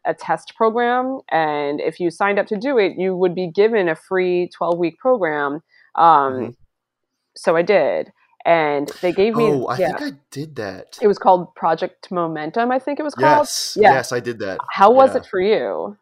[0.06, 3.88] a test program and if you signed up to do it you would be given
[3.88, 5.62] a free 12 week program
[5.94, 6.56] um, Mhm.
[7.34, 8.12] so i did
[8.44, 10.98] and they gave me Oh, I yeah think I did that.
[11.00, 13.92] it was called project momentum i think it was called Yes, Yeah.
[13.92, 14.58] yes, I did that.
[14.70, 15.20] how was Yeah.
[15.20, 15.96] it for you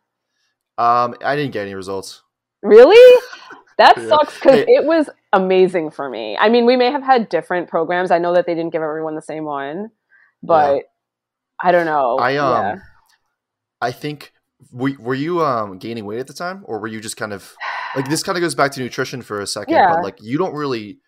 [0.79, 2.23] Um, I didn't get any results.
[2.63, 3.21] really
[3.79, 4.65] that sucks because Hey.
[4.69, 8.35] it was amazing for me i mean we may have had different programs i know
[8.35, 9.91] that they didn't give everyone the same one
[10.43, 10.83] but
[11.61, 12.81] i don't know I um.
[13.81, 14.33] I think
[14.71, 17.53] were, were you um gaining weight at the time, or were you just kind of
[17.97, 18.23] like this?
[18.23, 20.99] Kind of goes back to nutrition for a second, but like you don't really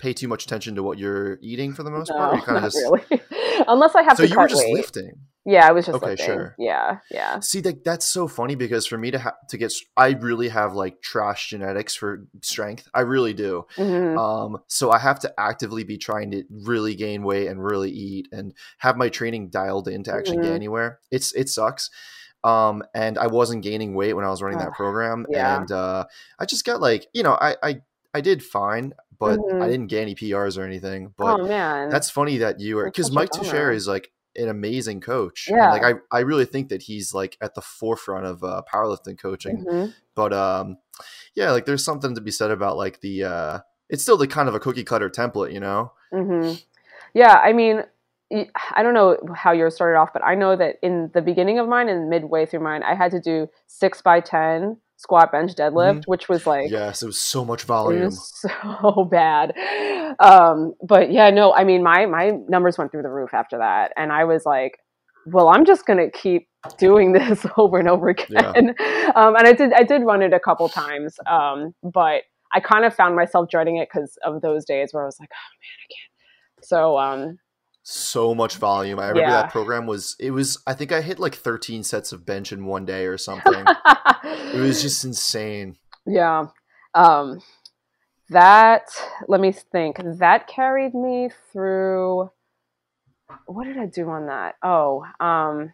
[0.00, 2.20] pay too much attention to what you're eating for the most part.
[2.20, 3.22] no, or You kind of not just really
[3.68, 4.74] unless i have so to you were just weight.
[4.74, 5.12] lifting.
[5.46, 6.26] Yeah, I was just Okay, lifting.
[6.26, 6.54] sure.
[6.58, 7.40] Yeah, yeah.
[7.40, 10.74] See, like that's so funny because for me to ha- to get, I really have
[10.74, 12.88] like trash genetics for strength.
[12.92, 13.64] I really do.
[13.76, 17.90] hmm Um, so I have to actively be trying to really gain weight and really
[17.90, 20.42] eat and have my training dialed in to actually Mhm.
[20.44, 20.98] get anywhere.
[21.10, 21.88] It's it sucks.
[22.44, 25.56] Um, and I wasn't gaining weight when I was running that program, yeah.
[25.58, 26.04] and uh,
[26.38, 27.80] I just got like you know I I
[28.14, 29.62] I did fine, but Mhm.
[29.62, 31.14] I didn't get any PRs or anything.
[31.16, 35.00] But oh man, that's funny that you are because Mike Tuchscherer is like an amazing
[35.00, 35.46] coach.
[35.48, 35.70] and, Yeah.
[35.70, 39.64] like I I really think that he's like at the forefront of uh, powerlifting coaching
[39.68, 39.92] Mhm.
[40.14, 40.78] but um
[41.34, 44.48] yeah like there's something to be said about like the uh it's still the kind
[44.48, 46.52] of a cookie cutter template you know hmm
[47.12, 47.82] Yeah, I mean,
[48.30, 51.66] I don't know how yours started off, but I know that in the beginning of
[51.68, 56.04] mine and midway through mine, I had to do six by ten squat, bench, deadlift,
[56.06, 59.54] which was like yes it was so much volume so bad.
[60.18, 63.92] Um, but yeah, no, I mean, my my numbers went through the roof after that,
[63.96, 64.78] and I was like,
[65.26, 68.74] well, I'm just gonna keep doing this over and over again.
[69.14, 72.22] Um, and I did I did run it a couple times, um, but
[72.54, 75.30] I kind of found myself dreading it because of those days where I was like,
[75.32, 76.66] oh man, I can't.
[76.66, 77.38] So um,
[77.92, 79.42] so much volume i remember Yeah.
[79.42, 82.64] that program was it was i think i hit like 13 sets of bench in
[82.66, 83.64] one day or something
[84.54, 85.76] it was just insane
[86.06, 86.46] yeah.
[86.94, 87.40] Um,
[88.30, 88.86] that
[89.28, 89.98] let me think.
[90.18, 92.30] That carried me through.
[93.46, 94.54] What did I do on that?
[94.62, 95.72] Oh, um,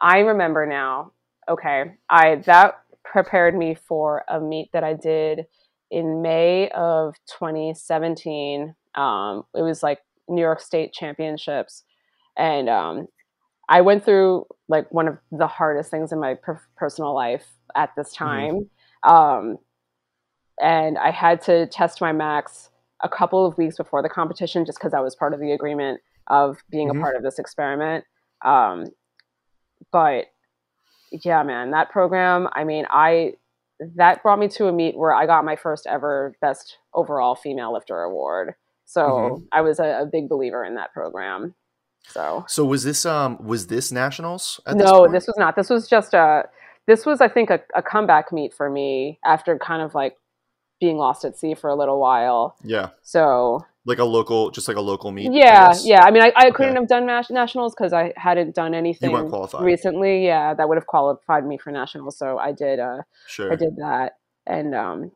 [0.00, 1.12] I remember now.
[1.48, 5.46] Okay, I that prepared me for a meet that I did
[5.90, 8.74] in May of 2017.
[8.94, 9.98] Um, it was like
[10.30, 11.84] New York State Championships,
[12.36, 13.06] and um,
[13.68, 17.90] I went through like one of the hardest things in my per- personal life at
[17.96, 18.70] this time.
[19.02, 19.58] Um,
[20.60, 22.70] and I had to test my max
[23.02, 26.00] a couple of weeks before the competition just because I was part of the agreement
[26.26, 26.98] of being Mhm.
[26.98, 28.04] a part of this experiment.
[28.44, 28.86] Um,
[29.90, 30.26] but
[31.10, 33.34] yeah, man, that program, I mean, I
[33.96, 37.72] that brought me to a meet where I got my first ever best overall female
[37.72, 38.54] lifter award.
[38.90, 39.46] So Mhm.
[39.52, 41.54] I was a, a big believer in that program.
[42.08, 45.12] So so was this um was this nationals at no, point?
[45.12, 45.54] this was not.
[45.56, 46.48] This was just a.
[46.86, 50.16] This was, I think, a, a comeback meet for me after kind of like
[50.80, 52.56] being lost at sea for a little while.
[52.64, 55.86] yeah So like a local just like a local meet yeah, guess?
[55.86, 56.02] yeah.
[56.02, 59.12] I mean, I, I couldn't have done nationals because I hadn't done anything
[59.60, 60.24] recently.
[60.26, 62.16] Yeah, that would have qualified me for nationals.
[62.18, 62.80] So I did.
[62.80, 65.12] Uh, sure I did that, and um,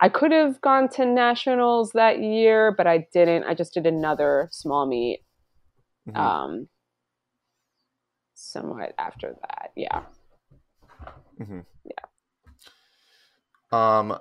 [0.00, 3.44] I could have gone to nationals that year, but I didn't.
[3.44, 5.22] I just did another small meet.
[6.08, 6.16] Mhm.
[6.16, 6.68] Um,
[8.34, 9.72] somewhat after that.
[9.74, 10.02] Yeah.
[11.40, 11.64] Mhm.
[11.84, 11.92] yeah.
[13.72, 14.18] Um,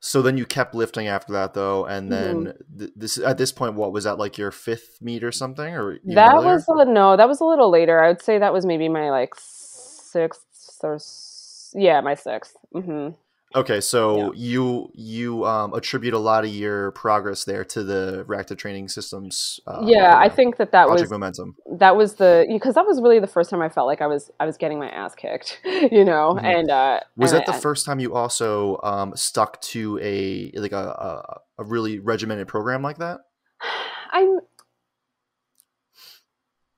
[0.00, 2.78] so then you kept lifting after that though, and then Mm-hmm.
[2.78, 5.98] th- this at this point, what was that like your fifth meet or something, or
[6.04, 6.44] that earlier?
[6.44, 9.10] was a, no that was a little later i would say that was maybe my
[9.10, 13.08] like sixth or s- yeah my 6th hmm
[13.54, 13.80] okay.
[13.80, 14.30] So Yeah.
[14.34, 19.58] you you um attribute a lot of your progress there to the reactive training systems.
[19.66, 21.56] Uh, yeah i think that that was Momentum.
[21.78, 24.30] that was the because that was really the first time i felt like i was
[24.40, 26.44] i was getting my ass kicked you know Mhm.
[26.44, 30.50] and uh Was and that the I- first time you also um stuck to a
[30.54, 30.76] like a
[31.08, 33.20] a, a really regimented program like that?
[34.12, 34.40] i'm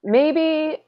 [0.03, 0.79] maybe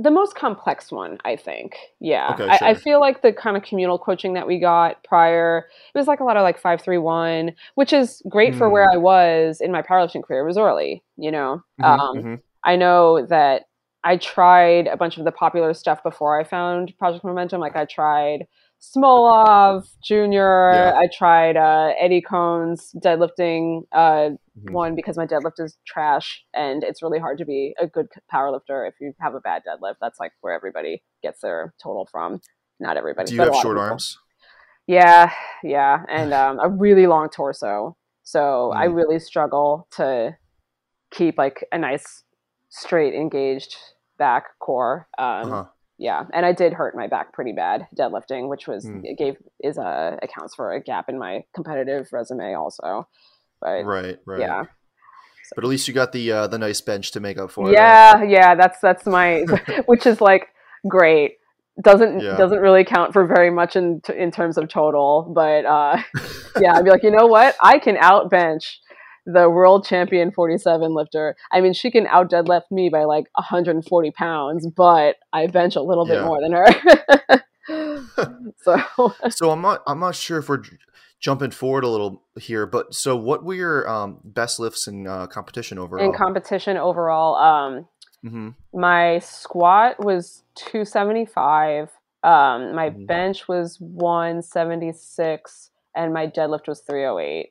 [0.00, 1.76] the most complex one i think.
[2.00, 2.30] Yeah.
[2.34, 5.98] Okay, I, I feel like the kind of communal coaching that we got prior it
[5.98, 8.72] was like a lot of like 531 which is great for Mm.
[8.72, 10.42] where i was in my powerlifting career.
[10.42, 11.62] It was early you know?
[11.80, 12.40] Mhm, um, mhm.
[12.64, 13.64] i know that
[14.04, 17.60] i tried a bunch of the popular stuff before i found project momentum.
[17.60, 18.46] Like i tried
[18.92, 20.72] Smolov Junior.
[20.74, 20.92] Yeah.
[20.98, 24.72] I tried uh, Eddie Coan's deadlifting uh, Mhm.
[24.72, 28.86] one because my deadlift is trash, and it's really hard to be a good powerlifter
[28.88, 29.96] if you have a bad deadlift.
[30.00, 32.40] That's like where everybody gets their total from.
[32.80, 33.30] Not everybody.
[33.30, 34.18] Do you have short arms?
[34.86, 35.30] Yeah,
[35.62, 37.96] yeah, and um, a really long torso.
[38.22, 38.94] So I Mm.
[38.94, 40.36] really struggle to
[41.10, 42.24] keep like a nice,
[42.68, 43.76] straight, engaged
[44.18, 45.08] back core.
[45.18, 45.64] Um, Uh-huh.
[45.98, 49.02] Yeah, and I did hurt my back pretty bad deadlifting, which was Mm.
[49.04, 53.06] it gave is a accounts for a gap in my competitive resume also.
[53.60, 54.40] But Right, right.
[54.40, 54.64] yeah,
[55.54, 57.74] But at least you got the uh, the nice bench to make up for it.
[57.74, 58.54] yeah, yeah.
[58.56, 59.42] That's that's my,
[59.86, 60.48] which is like
[60.88, 61.36] great.
[61.82, 62.36] Doesn't Yeah.
[62.36, 66.02] doesn't really count for very much in in terms of total, but uh,
[66.60, 67.56] yeah, I'd be like, you know what?
[67.62, 68.80] I can out bench
[69.26, 71.36] the world champion 47 lifter.
[71.52, 75.82] I mean, she can out deadlift me by like 140 pounds, but I bench a
[75.82, 76.24] little bit Yeah.
[76.24, 77.42] more than her.
[78.62, 80.62] so So I'm not I'm not sure if we're
[81.20, 85.26] jumping forward a little here, but so what were your um, best lifts in uh,
[85.26, 86.06] competition overall?
[86.06, 87.88] in competition overall, um,
[88.22, 91.90] hmm my squat was 275
[92.24, 93.06] um, my Mhm.
[93.06, 97.50] bench was 176 and my deadlift was 308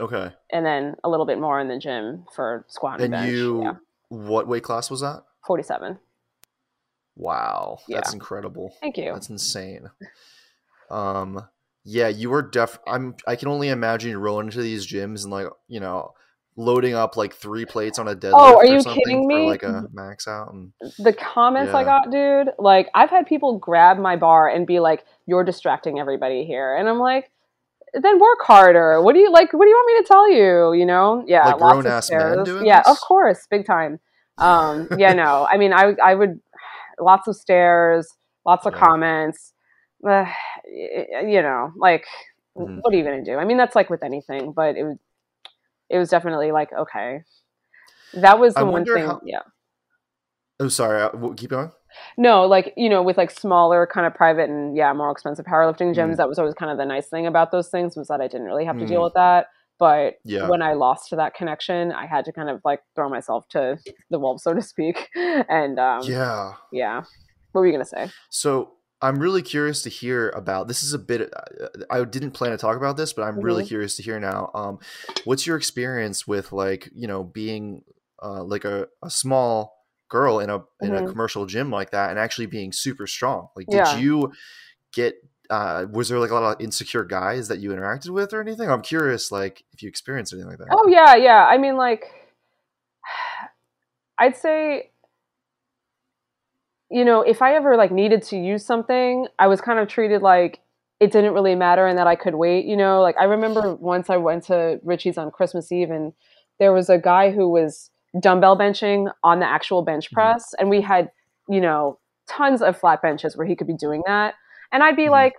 [0.00, 0.32] Okay.
[0.52, 3.62] and then a little bit more in the gym for squat and, And bench you,
[3.62, 3.72] yeah,
[4.08, 5.24] what weight class was that?
[5.46, 5.98] 47
[7.16, 8.72] Wow, that's incredible.
[8.80, 9.90] thank you That's insane.
[10.90, 11.48] Um,
[11.84, 12.78] yeah, you were def.
[12.86, 13.16] I'm.
[13.26, 16.12] I can only imagine you rolling into these gyms and like you know
[16.56, 18.34] loading up like three plates on a deadlift.
[18.34, 19.46] Oh, are or you something kidding me?
[19.46, 23.98] like a max out and the comments I got, dude, like I've had people grab
[23.98, 27.30] my bar and be like, "You're distracting everybody here," and I'm like,
[27.94, 29.52] "Then work harder." What do you like?
[29.52, 30.72] What do you want me to tell you?
[30.78, 31.24] You know?
[31.26, 32.48] Yeah, Like lots of stairs.
[32.62, 34.00] yeah, of course, big time.
[34.38, 36.40] Um, yeah, no, I mean, I I would
[37.00, 38.08] lots of stairs,
[38.46, 38.80] lots of Yeah.
[38.80, 39.52] comments.
[40.06, 40.26] Uh,
[41.26, 42.06] you know, like
[42.56, 42.78] Mhm.
[42.82, 43.36] what are you gonna do?
[43.36, 44.96] I mean, that's like with anything, but it was
[45.88, 47.24] it was definitely like okay.
[48.14, 49.06] That was I the one thing.
[49.06, 49.42] how- yeah.
[50.60, 51.02] oh, sorry.
[51.02, 51.72] uh, Keep going.
[52.16, 55.94] No, like you know, with like smaller kind of private and yeah, more expensive powerlifting
[55.94, 56.16] gyms, Mm.
[56.18, 58.46] that was always kind of the nice thing about those things was that I didn't
[58.46, 59.04] really have to deal Mm.
[59.04, 59.46] with that.
[59.78, 60.48] But Yeah.
[60.48, 63.78] when I lost to that connection, I had to kind of like throw myself to
[64.10, 65.08] the wolves, so to speak.
[65.48, 66.54] And um, yeah.
[66.72, 67.02] yeah.
[67.52, 68.10] what were you gonna say?
[68.30, 70.66] So I'm really curious to hear about.
[70.66, 71.32] This is a bit.
[71.32, 73.68] uh, I didn't plan to talk about this, but I'm really Mhm.
[73.68, 74.50] curious to hear now.
[74.54, 74.80] Um,
[75.24, 77.84] what's your experience with like you know being
[78.20, 79.77] uh, like a, a small
[80.08, 81.10] girl in a in a Mhm.
[81.10, 83.48] commercial gym like that and actually being super strong?
[83.56, 83.98] Like, did Yeah.
[83.98, 84.32] you
[84.92, 85.16] get?
[85.50, 88.70] Uh, was there like a lot of insecure guys that you interacted with or anything?
[88.70, 90.68] I'm curious, like if you experienced anything like that.
[90.70, 91.46] Oh yeah, yeah.
[91.46, 92.04] I mean, like,
[94.18, 94.90] I'd say,
[96.90, 100.22] you know, if I ever like needed to use something, I was kind of treated
[100.22, 100.60] like
[101.00, 102.64] it didn't really matter and that I could wait.
[102.66, 106.12] You know, like I remember once I went to Richie's on Christmas Eve and
[106.58, 107.90] there was a guy who was
[108.20, 110.14] dumbbell benching on the actual bench Mhm.
[110.14, 111.10] press, and we had,
[111.48, 114.34] you know, tons of flat benches where he could be doing that,
[114.72, 115.10] and I'd be Mhm.
[115.12, 115.34] like.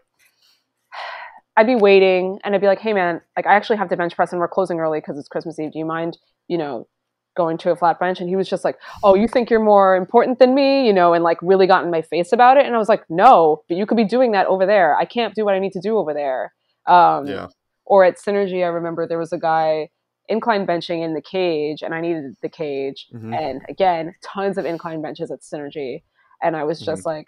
[1.57, 4.15] I'd be waiting and I'd be like, hey man, like I actually have to bench
[4.15, 5.73] press and we're closing early because it's Christmas Eve.
[5.73, 6.87] Do you mind, you know,
[7.35, 8.21] going to a flat bench?
[8.21, 11.13] And he was just like, oh, you think you're more important than me, you know,
[11.13, 12.65] and like really got in my face about it.
[12.65, 14.95] And I was like, no, but you could be doing that over there.
[14.95, 16.53] I can't do what I need to do over there.
[16.87, 17.47] Um, Yeah.
[17.83, 19.89] Or at Synergy, I remember there was a guy
[20.29, 23.07] incline benching in the cage and I needed the cage.
[23.13, 23.37] Mhm.
[23.37, 26.03] And again, tons of incline benches at Synergy.
[26.41, 27.27] And I was just like,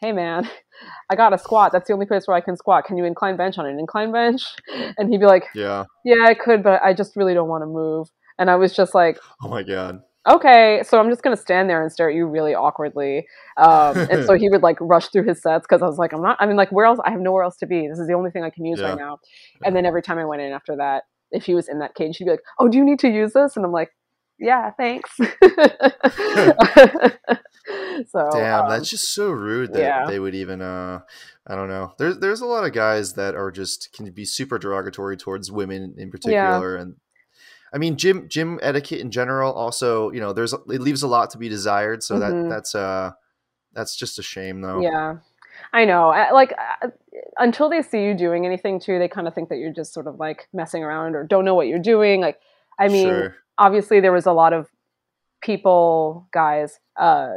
[0.00, 0.48] hey man,
[1.10, 1.70] I got a squat.
[1.72, 2.84] That's the only place where I can squat.
[2.86, 4.42] Can you incline bench on an incline bench?
[4.98, 5.84] And he'd be like, Yeah.
[6.04, 8.08] yeah, I could, but I just really don't want to move.
[8.38, 10.02] And I was just like, Oh my god.
[10.28, 13.26] okay, so I'm just gonna stand there and stare at you really awkwardly.
[13.58, 16.22] Um, and so he would like rush through his sets because I was like, I'm
[16.22, 16.36] not.
[16.40, 16.98] I mean, like, where else?
[17.04, 17.86] I have nowhere else to be.
[17.88, 18.88] This is the only thing I can use Yeah.
[18.88, 19.18] right now.
[19.64, 22.16] And then every time I went in after that, if he was in that cage,
[22.18, 23.56] he'd be like, oh, do you need to use this?
[23.56, 23.90] And I'm like,
[24.38, 25.10] yeah, thanks.
[28.08, 30.06] so Damn, um, that's just so rude that yeah.
[30.06, 31.00] they would even uh
[31.46, 31.94] I don't know.
[31.98, 35.94] There's there's a lot of guys that are just can be super derogatory towards women
[35.96, 36.96] in particular and
[37.72, 41.30] I mean gym gym etiquette in general also, you know, there's it leaves a lot
[41.30, 42.20] to be desired, so Mhm.
[42.20, 43.12] that that's uh
[43.72, 44.80] that's just a shame though.
[44.80, 45.18] Yeah,
[45.72, 46.10] I know.
[46.10, 46.52] I- Like
[46.82, 46.88] uh,
[47.38, 50.06] until they see you doing anything too, they kind of think that you're just sort
[50.06, 52.20] of like messing around or don't know what you're doing.
[52.20, 52.38] Like,
[52.78, 53.34] I mean, Sure.
[53.58, 54.68] obviously there was a lot of
[55.42, 57.30] people, guys, uh,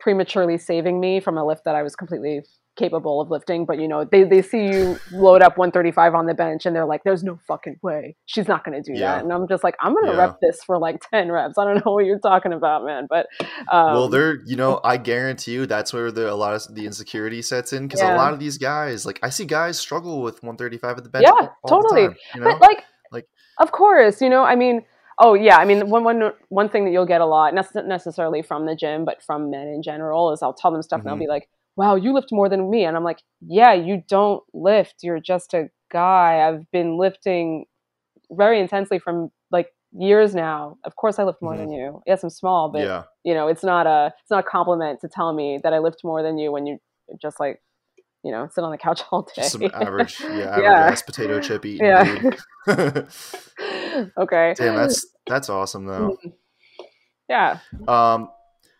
[0.00, 2.42] prematurely saving me from a lift that I was completely
[2.76, 6.32] capable of lifting, but you know, they, they see you load up 135 on the
[6.34, 9.16] bench and they're like, there's no fucking way she's not going to do Yeah.
[9.16, 9.24] that.
[9.24, 10.18] And I'm just like, I'm going to Yeah.
[10.18, 11.58] rep this for like 10 reps.
[11.58, 13.06] I don't know what you're talking about, man.
[13.10, 13.26] But,
[13.70, 16.86] um, well, they're you know I guarantee you that's where the a lot of the
[16.86, 18.14] insecurity sets in because Yeah.
[18.14, 21.24] a lot of these guys like I see guys struggle with 135 at the bench.
[21.26, 22.06] Yeah, all- all the totally.
[22.08, 22.50] time, you know?
[22.52, 24.82] but like, Like- of course, you know, I mean,
[25.18, 28.40] oh yeah, I mean, one, one, one thing that you'll get a lot, not necessarily
[28.40, 31.10] from the gym, but from men in general is I'll tell them stuff and Mhm.
[31.10, 32.84] they'll be like, wow, you lift more than me.
[32.84, 34.96] And I'm like, yeah, you don't lift.
[35.02, 36.46] You're just a guy.
[36.46, 37.64] I've been lifting
[38.30, 40.78] very intensely from like years now.
[40.84, 41.58] Of course I lift more Mhm.
[41.58, 42.02] than you.
[42.06, 45.08] Yes, I'm small, but yeah, you know, it's not a it's not a compliment to
[45.08, 46.78] tell me that I lift more than you when you
[47.20, 47.62] just like,
[48.22, 49.42] you know, sit on the couch all day.
[49.42, 50.90] some average, yeah, average Yeah.
[50.92, 51.86] ass potato chip eating.
[51.86, 52.04] Yeah.
[54.18, 54.54] okay.
[54.56, 56.16] Damn, that's that's awesome though.
[56.24, 56.32] Mm.
[57.28, 57.58] Yeah.
[57.88, 58.30] Um,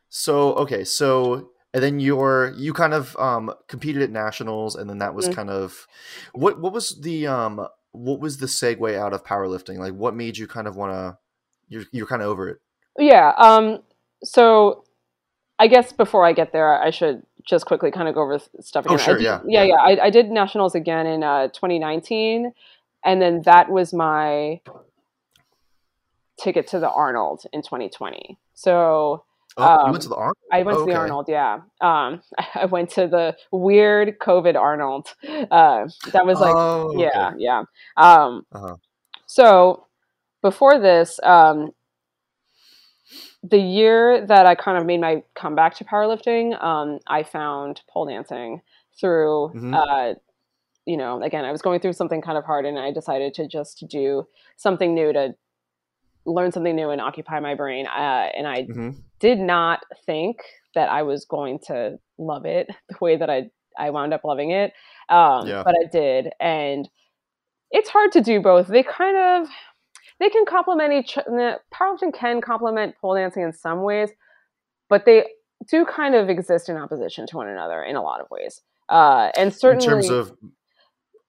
[0.08, 4.98] so okay, so and then you're you kind of um competed at nationals, and then
[4.98, 5.34] that was Mhm.
[5.34, 5.86] kind of
[6.32, 9.78] what what was the um what was the segue out of powerlifting?
[9.78, 11.18] Like, what made you kind of want to?
[11.68, 12.58] You're you're kind of over it.
[12.98, 13.32] Yeah.
[13.36, 13.82] Um,
[14.24, 14.84] so
[15.58, 18.84] I guess before I get there, I should just quickly kind of go over stuff
[18.88, 19.00] Oh, again.
[19.00, 19.62] I sure, did- yeah, Yeah.
[19.62, 19.74] yeah.
[19.88, 20.02] Yeah.
[20.02, 22.52] I, I did nationals again in uh, 2019.
[23.04, 24.60] And then that was my
[26.38, 28.38] ticket to the Arnold in 2020.
[28.54, 29.24] So
[29.56, 30.36] Oh, you Um, went to the Arnold.
[30.52, 30.98] I went Oh, to the okay.
[30.98, 31.60] Arnold, yeah.
[31.80, 32.22] Um,
[32.54, 35.08] I went to the weird COVID Arnold.
[35.26, 37.08] Uh, that was like, oh, okay.
[37.14, 37.62] yeah, yeah.
[37.96, 38.76] Um, Uh-huh.
[39.26, 39.86] so
[40.42, 41.72] before this, um,
[43.42, 48.06] the year that I kind of made my comeback to powerlifting, um, I found pole
[48.06, 48.60] dancing
[49.00, 49.74] through, Mhm.
[49.74, 50.14] uh,
[50.86, 53.48] you know, again, I was going through something kind of hard and I decided to
[53.48, 54.26] just do
[54.56, 55.34] something new to
[56.24, 57.86] learn something new and occupy my brain.
[57.86, 58.90] Uh, and I hmm
[59.22, 60.42] did not think
[60.74, 63.44] that I was going to love it the way that I
[63.78, 64.74] I wound up loving it.
[65.08, 65.62] Um, Yeah.
[65.64, 66.86] But I did, and
[67.70, 68.66] it's hard to do both.
[68.66, 69.48] They kind of
[70.20, 71.16] they can complement each.
[71.72, 74.10] Powerlifting can complement pole dancing in some ways,
[74.90, 75.24] but they
[75.70, 78.60] do kind of exist in opposition to one another in a lot of ways.
[78.88, 80.32] Uh, and In certainly, terms of,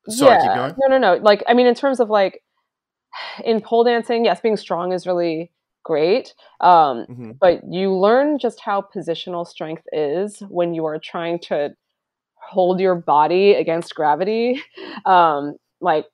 [0.10, 0.74] sorry, keep going.
[0.80, 1.22] no, no, no.
[1.22, 2.42] Like, I mean, in terms of like
[3.46, 5.52] in pole dancing, yes, being strong is really
[5.84, 6.34] great.
[6.60, 11.72] Um, hmm but you learn just how positional strength is when you are trying to
[12.36, 14.62] hold your body against gravity.
[15.06, 16.06] Um, like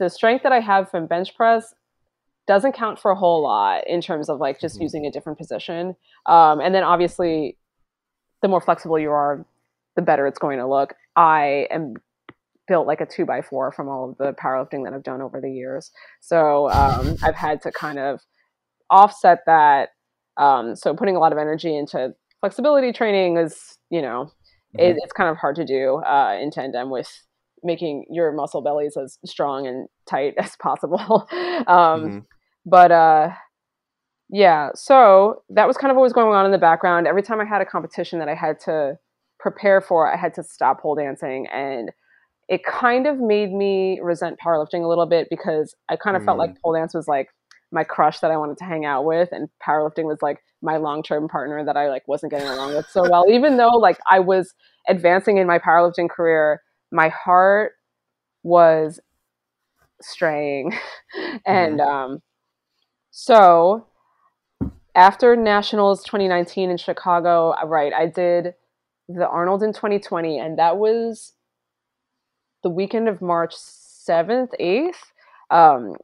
[0.00, 1.74] the strength that I have from bench press
[2.46, 4.82] doesn't count for a whole lot in terms of like just Mhm.
[4.82, 5.94] using a different position.
[6.26, 7.56] Um, and then obviously,
[8.42, 9.44] the more flexible you are,
[9.96, 10.94] the better it's going to look.
[11.14, 11.94] I am
[12.66, 15.40] built like a two by four from all of the powerlifting that I've done over
[15.40, 15.90] the years.
[16.20, 18.20] So um, I've had to kind of
[18.90, 19.90] offset that.
[20.36, 24.32] Um, so putting a lot of energy into flexibility training is, you know,
[24.78, 24.98] Mm-hmm.
[24.98, 27.10] it's kind of hard to do uh, in tandem with
[27.62, 31.26] making your muscle bellies as strong and tight as possible.
[31.66, 32.24] um, Mhm.
[32.66, 33.30] but uh,
[34.30, 37.06] yeah, so that was kind of what was going on in the background.
[37.06, 38.98] Every time I had a competition that I had to
[39.40, 41.90] prepare for, I had to stop pole dancing, and
[42.48, 46.36] it kind of made me resent powerlifting a little bit because I kind of felt
[46.36, 46.40] Mm.
[46.40, 47.28] like pole dance was like
[47.70, 51.02] my crush that I wanted to hang out with, and powerlifting was like my long
[51.02, 53.24] term partner that I like wasn't getting along with so well.
[53.28, 54.54] Even though like I was
[54.88, 57.72] advancing in my powerlifting career, my heart
[58.42, 59.00] was
[60.00, 60.76] straying,
[61.46, 62.22] and um,
[63.10, 63.86] so
[64.94, 68.54] after Nationals 2019 in Chicago, uh, right, I did
[69.08, 71.34] the Arnold in 2020, and that was
[72.62, 74.92] the weekend of March 7th, 8th.
[75.50, 75.96] Um,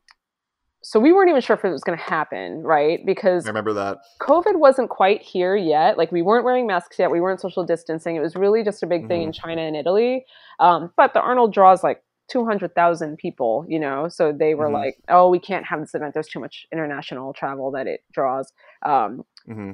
[0.84, 3.04] so we weren't even sure if it was going to happen, right?
[3.06, 3.98] Because I remember that.
[4.20, 5.96] COVID wasn't quite here yet.
[5.96, 7.10] Like we weren't wearing masks yet.
[7.10, 8.16] We weren't social distancing.
[8.16, 10.26] It was really just a big thing in China and Italy.
[10.60, 14.08] Um, but the Arnold draws like 200,000 people, you know?
[14.08, 14.72] So they were Mhm.
[14.74, 16.12] like, oh, we can't have this event.
[16.12, 18.52] There's too much international travel that it draws.
[18.84, 19.72] Um, hmm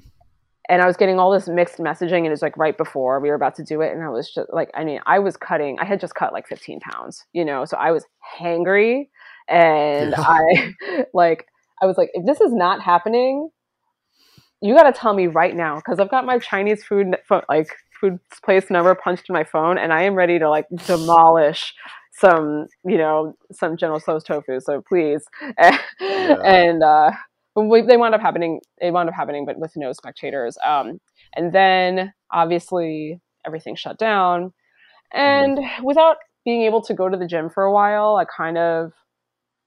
[0.69, 3.29] and I was getting all this mixed messaging, and it was like right before we
[3.29, 5.77] were about to do it, and I was just like, I mean, I was cutting,
[5.81, 8.05] I had just cut like 15 pounds, you know, so I was
[8.39, 9.09] hangry,
[9.51, 10.21] and Yeah.
[10.21, 10.75] I
[11.15, 11.47] like,
[11.83, 13.51] I was like, if this is not happening,
[14.63, 17.17] you got to tell me right now, because I've got my Chinese food
[17.49, 17.69] like
[18.01, 21.75] food place number punched in my phone, and I am ready to like demolish
[22.13, 24.61] some, you know, some General Tso's tofu.
[24.61, 25.25] So please,
[25.59, 27.13] and uh,
[27.55, 28.61] but we, they wound up happening.
[28.81, 30.57] It wound up happening, but with no spectators.
[30.65, 31.01] Um,
[31.35, 34.53] and then obviously everything shut down,
[35.13, 38.93] and without being able to go to the gym for a while, I kind of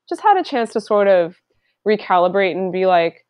[0.10, 1.36] just had a chance to sort of
[1.88, 3.26] recalibrate and be like,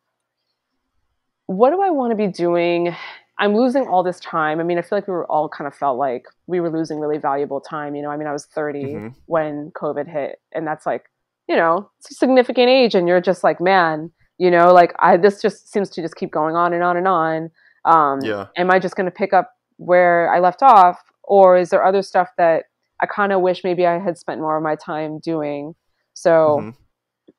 [1.46, 2.94] what do I want to be doing
[3.38, 4.60] I'm losing all this time.
[4.60, 7.00] I mean, I feel like we were all kind of felt like we were losing
[7.00, 7.96] really valuable time.
[7.96, 9.14] You know, I mean, I was 30 Mhm.
[9.26, 11.10] when COVID hit, and that's like,
[11.48, 15.16] you know, it's a significant age, and you're just like, man, you know, like I
[15.16, 17.50] this just seems to just keep going on and on and on.
[17.84, 18.46] Um, Yeah.
[18.56, 22.02] Am I just going to pick up where I left off, or is there other
[22.02, 22.66] stuff that
[23.00, 25.74] I kind of wish maybe I had spent more of my time doing?
[26.14, 26.76] So Mhm.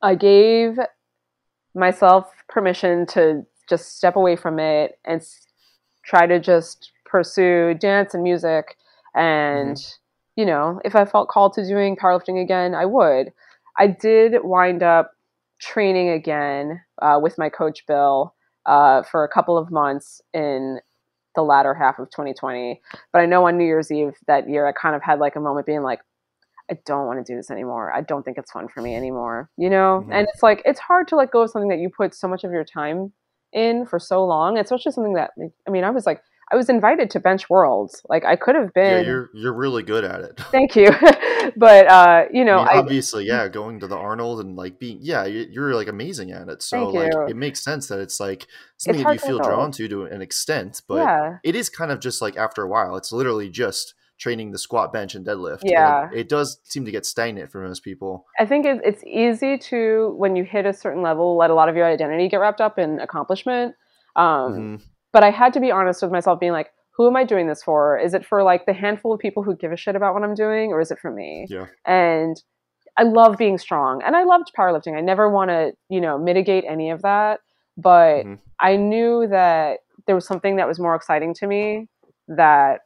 [0.02, 0.80] I gave
[1.74, 5.46] myself permission to just step away from it and s-
[6.04, 8.78] try to just pursue dance and music.
[9.16, 9.78] And,
[10.36, 13.34] you know, if I felt called to doing powerlifting again, I would.
[13.78, 15.12] I did wind up
[15.60, 20.80] training again uh, with my coach, Bill, uh, for a couple of months in
[21.36, 22.82] the latter half of 2020.
[23.12, 25.42] But I know on New Year's Eve that year, I kind of had like a
[25.42, 26.00] moment being like,
[26.70, 27.94] I don't want to do this anymore.
[27.94, 29.50] I don't think it's fun for me anymore.
[29.58, 30.04] You know?
[30.06, 30.14] Mhm.
[30.14, 32.44] And it's like it's hard to let go of something that you put so much
[32.44, 33.14] of your time
[33.54, 35.32] in for so long, especially something that
[35.68, 38.06] I mean, I was like I was invited to Bench Worlds.
[38.08, 39.02] Like I could have been.
[39.04, 40.38] Yeah, you're you're really good at it.
[40.52, 40.90] Thank you.
[41.56, 44.80] but uh, you know, I mean, I, obviously, yeah, going to the Arnold and like
[44.80, 46.62] being, yeah, you- you're like amazing at it.
[46.62, 47.28] So like, you.
[47.30, 48.46] it makes sense that it's like
[48.78, 51.38] something that you feel drawn to to an extent, but yeah.
[51.44, 54.94] it is kind of just like after a while, it's literally just training the squat,
[54.94, 55.60] bench, and deadlift.
[55.64, 56.10] Yeah.
[56.12, 58.26] it, it does seem to get stagnant for most people.
[58.40, 61.70] I think it, it's easy to when you hit a certain level, let a lot
[61.70, 63.76] of your identity get wrapped up in accomplishment.
[64.16, 64.82] Um, Mhm.
[65.12, 67.62] but I had to be honest with myself, being like, who am I doing this
[67.62, 67.98] for?
[67.98, 70.36] Is it for like the handful of people who give a shit about what I'm
[70.36, 71.46] doing, or is it for me?
[71.50, 71.66] Yeah.
[71.86, 72.42] And
[72.98, 74.96] I love being strong, and I loved powerlifting.
[74.96, 77.42] I never want to, you know, mitigate any of that.
[77.78, 78.40] But Mhm.
[78.62, 81.90] I knew that there was something that was more exciting to me
[82.30, 82.82] that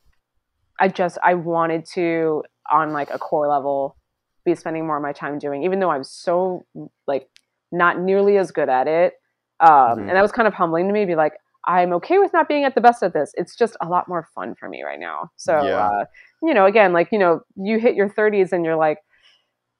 [0.80, 3.98] I just I wanted to on like a core level
[4.46, 6.66] be spending more of my time doing, even though I'm so
[7.08, 7.28] like
[7.72, 9.14] not nearly as good at it.
[9.60, 10.08] Um, Mhm.
[10.08, 11.06] And that was kind of humbling to me.
[11.06, 11.34] Be like,
[11.66, 13.34] I'm okay with not being at the best at this.
[13.36, 15.30] It's just a lot more fun for me right now.
[15.36, 15.90] So, Yeah.
[15.90, 16.06] uh,
[16.42, 19.00] you know, again, like you know, you hit your 30s and you're like,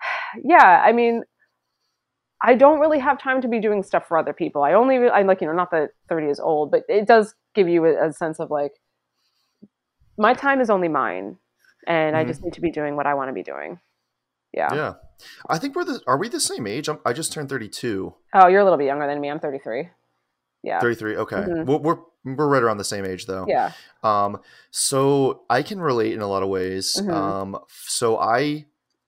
[0.44, 0.84] yeah.
[0.86, 1.24] I mean,
[2.42, 4.64] I don't really have time to be doing stuff for other people.
[4.64, 7.36] I only, re- I like, you know, not that 30 is old, but it does
[7.54, 8.74] give you a, a sense of like,
[10.20, 11.38] my time is only mine,
[11.88, 12.28] and I Mhm.
[12.28, 13.80] just need to be doing what I want to be doing.
[14.54, 14.74] Yeah.
[14.74, 14.94] Yeah,
[15.50, 16.02] I think we're the.
[16.08, 16.88] Are we the same age?
[16.90, 18.14] I'm, I just turned 32.
[18.34, 19.30] Oh, you're a little bit younger than me.
[19.30, 19.90] I'm 33.
[20.64, 20.80] Yeah.
[20.80, 21.16] 33.
[21.18, 21.66] Okay, Mhm.
[21.66, 23.46] we're, we're we're right around the same age though.
[23.48, 23.72] Yeah.
[24.04, 24.42] Um,
[24.72, 26.98] so I can relate in a lot of ways.
[27.00, 27.12] Mhm.
[27.14, 28.66] Um, so I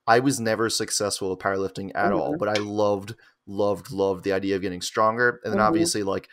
[0.08, 2.38] I was never successful with powerlifting at all, Mhm.
[2.40, 3.16] but I loved
[3.48, 5.68] loved loved the idea of getting stronger, and then Mhm.
[5.68, 6.30] obviously like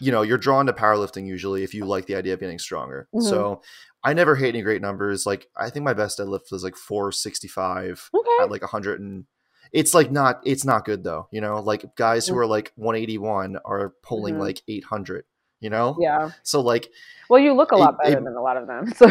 [0.00, 3.08] you know you're drawn to powerlifting usually if you like the idea of getting stronger.
[3.14, 3.22] Mhm.
[3.22, 3.62] So
[4.04, 5.24] I never hit any great numbers.
[5.26, 8.30] Like I think my best deadlift was like 465 Okay.
[8.42, 9.24] at like 100 and
[9.72, 12.38] it's like not it's not good though you know like guys who Mhm.
[12.38, 14.40] are like 181 are pulling Mhm.
[14.40, 15.24] like 800
[15.58, 16.30] you know Yeah.
[16.44, 16.90] so like
[17.30, 18.92] Well, you look a lot It- better it- than a lot of them.
[18.96, 19.06] So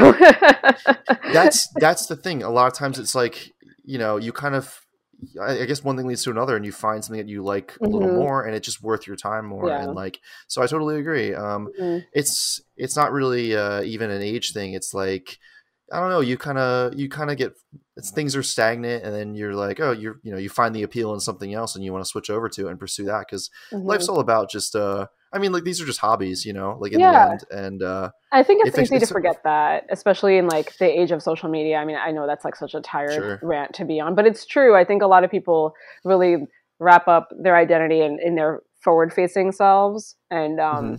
[1.34, 3.52] that's that's the thing a lot of times it's like
[3.84, 4.82] you know you kind of
[5.41, 7.78] I I guess one thing leads to another, and you find something that you like
[7.82, 8.13] a little Mhm.
[8.15, 9.69] more, and it's just worth your time more.
[9.69, 9.84] Yeah.
[9.84, 11.34] And like, so I totally agree.
[11.34, 12.03] Um, Mhm.
[12.13, 14.74] it's it's not really uh, even an age thing.
[14.74, 15.38] It's like
[15.91, 16.21] I don't know.
[16.21, 17.53] You kind of you kind of get
[17.97, 20.84] it's, things are stagnant, and then you're like, oh, you're you know you find the
[20.84, 23.26] appeal in something else, and you want to switch over to it and pursue that
[23.28, 23.86] because Mhm.
[23.86, 24.76] life's all about just.
[24.76, 26.77] uh I mean, like these are just hobbies, you know.
[26.79, 27.11] Like in Yeah.
[27.25, 30.47] the end, and uh, I think it's if it's- easy to forget that, especially in
[30.47, 31.77] like the age of social media.
[31.77, 33.39] I mean, I know that's like such a tired Sure.
[33.41, 34.75] rant to be on, but it's true.
[34.75, 35.73] I think a lot of people
[36.05, 36.45] really
[36.79, 40.95] wrap up their identity in, in their forward-facing selves, and um, Mm-hmm.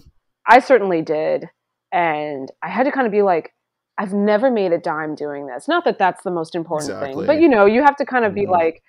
[0.46, 1.48] I certainly did.
[1.92, 3.52] And I had to kind of be like,
[3.98, 5.68] I've never made a dime doing this.
[5.68, 8.34] Not that that's the most important thing, but you know, you have to kind of
[8.34, 8.50] be Mhm.
[8.50, 8.82] like,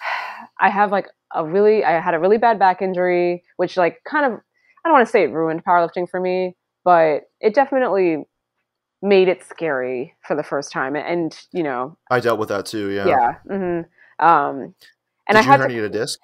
[0.60, 4.32] I have like a really, I had a really bad back injury, which like kind
[4.32, 4.40] of,
[4.84, 8.24] I don't want to say it ruined powerlifting for me, but it definitely
[9.02, 10.96] made it scary for the first time.
[10.96, 12.90] And you know, I dealt with that too.
[12.90, 13.06] Yeah.
[13.06, 13.32] yeah.
[13.46, 13.80] hmm
[14.24, 14.74] Um,
[15.28, 16.18] and Did I you had to herniate a disc?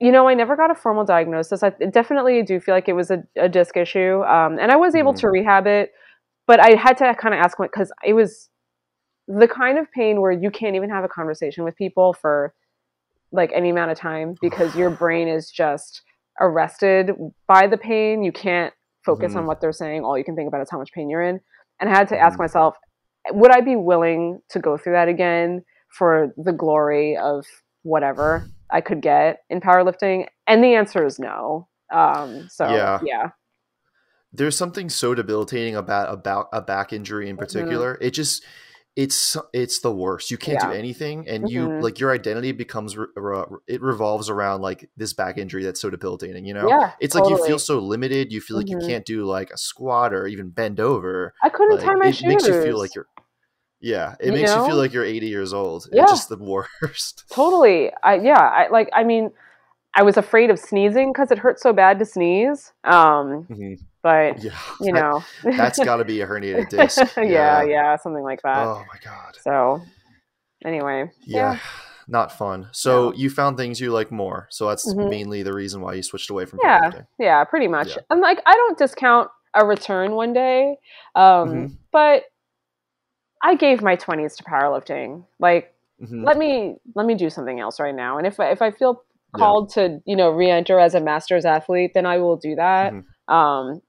[0.00, 1.62] you know, I never got a formal diagnosis.
[1.62, 4.96] I definitely do feel like it was a, a disc issue, um, and I was
[4.96, 5.20] able Mhm.
[5.20, 5.92] to rehab it,
[6.46, 8.48] but I had to kind of ask because it was
[9.28, 12.52] the kind of pain where you can't even have a conversation with people for
[13.30, 16.02] like any amount of time because your brain is just
[16.40, 17.12] arrested
[17.46, 18.22] by the pain.
[18.22, 18.72] You can't
[19.04, 19.46] focus on Mhm.
[19.46, 20.04] what they're saying.
[20.04, 21.40] All you can think about is how much pain you're in.
[21.80, 22.42] And I had to ask Mhm.
[22.42, 22.76] myself,
[23.30, 27.46] would I be willing to go through that again for the glory of
[27.82, 30.28] whatever I could get in powerlifting?
[30.46, 31.68] And the answer is no.
[31.92, 32.98] Um, so Yeah.
[33.02, 33.30] yeah,
[34.32, 37.98] there's something so debilitating about about a back injury in particular.
[38.00, 38.44] It just
[38.94, 40.30] it's it's the worst.
[40.30, 40.68] You can't Yeah.
[40.70, 41.82] do anything, and you Mhm.
[41.82, 45.88] like your identity becomes re- re- it revolves around like this back injury that's so
[45.88, 46.44] debilitating.
[46.44, 48.32] You know, Yeah, it's like you feel so limited.
[48.32, 48.82] You feel like Mhm.
[48.82, 51.32] you can't do like a squat or even bend over.
[51.42, 52.28] I couldn't Like, tie my it shoes.
[52.28, 53.06] makes you feel like you're.
[53.80, 55.88] Yeah, it You makes you feel like you're 80 years old.
[55.90, 56.02] Yeah.
[56.02, 56.36] It's just the
[56.82, 57.24] worst.
[57.32, 57.90] totally.
[58.02, 58.38] I yeah.
[58.38, 58.90] I like.
[58.92, 59.30] I mean,
[59.94, 62.72] I was afraid of sneezing because it hurt so bad to sneeze.
[62.84, 63.78] Um, Mhm.
[64.02, 65.22] but Yeah, you know,
[65.56, 66.98] that's got to be a herniated disc.
[67.18, 68.66] yeah, yeah, something like that.
[68.66, 69.36] Oh my god.
[69.42, 69.82] So,
[70.64, 71.52] anyway, Yeah.
[71.54, 71.58] yeah,
[72.08, 72.68] Not fun.
[72.72, 74.48] So you found things you like more.
[74.50, 75.08] So that's Mhm.
[75.08, 76.78] mainly the reason why you switched away from Yeah.
[76.80, 77.06] powerlifting.
[77.18, 77.88] yeah, pretty much.
[77.88, 78.02] Yeah.
[78.10, 80.78] And like, I don't discount a return one day,
[81.14, 81.76] um, Mhm.
[81.92, 82.24] but
[83.42, 85.24] I gave my twenties to powerlifting.
[85.38, 86.24] Like, Mhm.
[86.24, 88.16] let me let me do something else right now.
[88.18, 89.02] And if I, if I feel
[89.36, 89.38] Yeah.
[89.44, 92.92] called to you know re-enter as a masters athlete, then I will do that.
[92.92, 93.32] Mhm.
[93.32, 93.82] Um,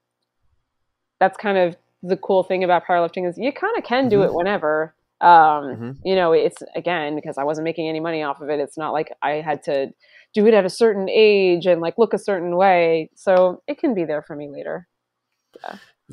[1.20, 4.26] that's kind of the cool thing about powerlifting is you kind of can do Mhm.
[4.26, 4.94] it whenever.
[5.20, 5.98] Um, Mhm.
[6.04, 8.60] You know, it's again because I wasn't making any money off of it.
[8.60, 9.92] It's not like I had to
[10.34, 13.10] do it at a certain age and like look a certain way.
[13.14, 14.86] So it can be there for me later.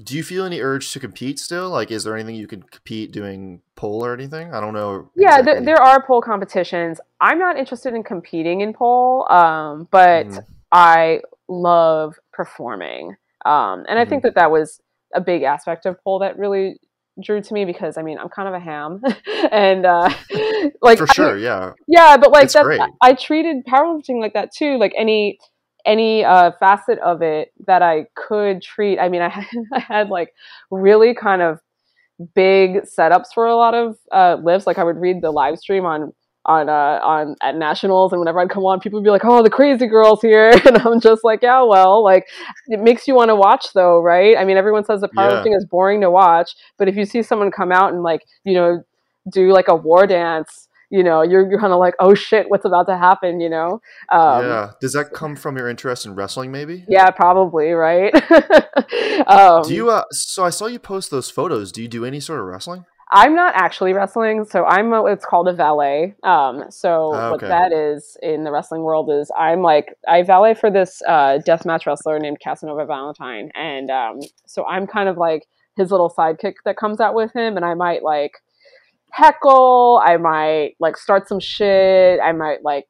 [0.01, 1.69] Do you feel any urge to compete still?
[1.69, 4.53] Like, is there anything you can compete doing pole or anything?
[4.53, 5.09] I don't know.
[5.15, 5.65] Yeah, there, exactly.
[5.65, 7.01] there are pole competitions.
[7.19, 10.45] I'm not interested in competing in pole, um, but Mhm.
[10.71, 13.17] I love performing.
[13.45, 14.09] Um, and I Mhm.
[14.09, 14.81] think that that was
[15.13, 16.79] a big aspect of pole that really
[17.21, 19.01] drew to me because I mean I'm kind of a ham,
[19.51, 20.09] and uh,
[20.81, 21.73] like For I- sure, yeah.
[21.87, 22.79] yeah, but like It's that's great.
[23.01, 24.77] I treated powerlifting like that too.
[24.77, 25.37] Like any
[25.85, 28.99] any uh, facet of it that I could treat.
[28.99, 30.33] I mean, I had, I had like
[30.69, 31.59] really kind of
[32.35, 34.67] big setups for a lot of uh, lifts.
[34.67, 36.13] Like I would read the live stream on
[36.45, 39.43] on uh, on at nationals, and whenever I'd come on, people would be like, "Oh,
[39.43, 42.25] the crazy girls here," and I'm just like, "Yeah, well, like
[42.67, 44.35] it makes you want to watch, though, right?
[44.37, 45.21] I mean, everyone says Yeah.
[45.23, 48.53] powerlifting is boring to watch, but if you see someone come out and like you
[48.55, 48.83] know
[49.31, 52.65] do like a war dance." You know, you're, you're kind of like, oh shit, what's
[52.65, 53.39] about to happen?
[53.39, 53.81] You know,
[54.11, 54.71] um, yeah.
[54.81, 56.85] Does that come from your interest in wrestling, maybe?
[56.87, 58.13] yeah, probably, right?
[59.27, 59.89] um, Do you?
[59.89, 61.71] Uh, so I saw you post those photos.
[61.71, 62.85] Do you do any sort of wrestling?
[63.13, 66.15] I'm not actually wrestling, so I'm a, it's called a valet.
[66.23, 70.53] Um, so Ah, what that is in the wrestling world is I'm like I valet
[70.53, 75.45] for this uh, deathmatch wrestler named Casanova Valentine, and um, so I'm kind of like
[75.75, 78.33] his little sidekick that comes out with him, and I might like
[79.11, 82.85] heckle, I might like start some shit, I might like.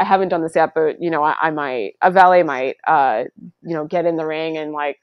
[0.00, 3.24] I haven't done this yet, but you know, I, I might a valet might, uh,
[3.62, 4.98] you know, get in the ring and like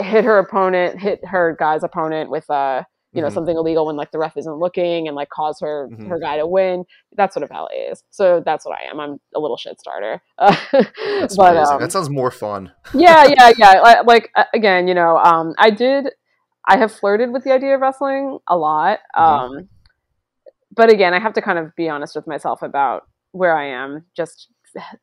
[0.00, 2.82] hit her opponent, hit her guy's opponent with uh,
[3.12, 3.32] you know Mhm.
[3.34, 6.08] something illegal when like the ref isn't looking and like cause her Mhm.
[6.08, 6.84] her guy to win
[7.14, 10.22] that's what a valet is so that's what i am i'm a little shit starter
[10.38, 12.72] That's but um, that sounds more fun.
[12.94, 16.08] yeah yeah yeah li- like uh, again you know um i did
[16.68, 19.22] i have flirted with the idea of wrestling a lot Mhm.
[19.22, 19.68] um
[20.74, 24.04] but again i have to kind of be honest with myself about where i am
[24.16, 24.48] just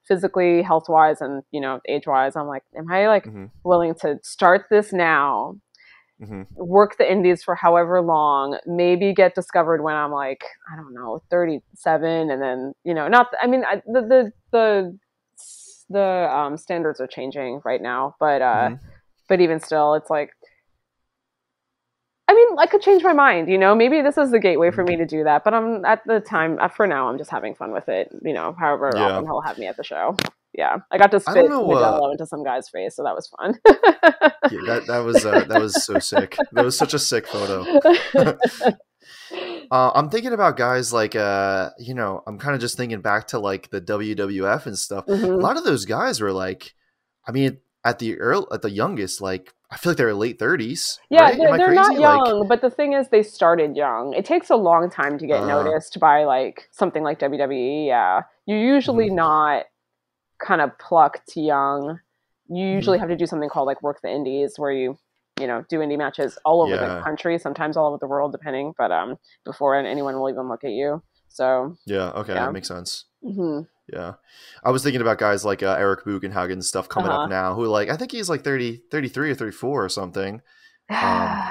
[0.07, 3.45] physically health wise and you know age wise i'm like am i like mm-hmm.
[3.63, 5.55] willing to start this now
[6.23, 10.93] hmm work the indies for however long maybe get discovered when i'm like i don't
[10.93, 14.97] know 37 and then you know not i mean I, the the the
[15.89, 18.79] the um, standards are changing right now but uh Mhm.
[19.29, 20.31] but even still it's like
[22.29, 24.83] i mean i could change my mind you know maybe this is the gateway for
[24.83, 27.55] me to do that but i'm at the time uh, for now i'm just having
[27.55, 29.07] fun with it you know however Yeah.
[29.13, 30.15] often he'll have me at the show
[30.53, 33.59] yeah i got to spit don't uh, into some guy's face so that was fun
[34.51, 36.31] Yeah, that that was uh, that was so sick.
[36.53, 37.67] That was such a sick photo.
[39.71, 43.27] Uh, I'm thinking about guys like, uh, you know, I'm kind of just thinking back
[43.27, 45.05] to like the WWF and stuff.
[45.07, 45.41] A Mhm.
[45.43, 46.73] lot of those guys were like,
[47.27, 50.97] I mean, at the early, at the youngest, like I feel like they're late 30s.
[51.09, 51.37] Yeah, right?
[51.37, 54.13] they're, they're not Like, young, but the thing is, they started young.
[54.13, 55.47] It takes a long time to get Uh.
[55.47, 57.85] noticed by like something like WWE.
[57.87, 59.15] Yeah, you're usually Mhm.
[59.15, 59.65] not
[60.39, 61.99] kind of plucked young.
[62.47, 62.75] You Mm-hmm.
[62.75, 64.97] usually have to do something called like work the indies, where you
[65.39, 66.97] you know do indie matches all over Yeah.
[66.97, 68.73] the country, sometimes all over the world, depending.
[68.77, 71.03] But um, before anyone will even look at you.
[71.27, 72.45] So yeah, okay, Yeah.
[72.47, 73.05] that makes sense.
[73.23, 73.67] mhm.
[73.91, 74.13] Yeah.
[74.63, 77.23] I was thinking about guys like uh, Eric Bugenhagen and stuff coming Uh-huh.
[77.23, 80.41] up now who like I think he's like 30 33 or 34 or something.
[80.91, 81.43] Um,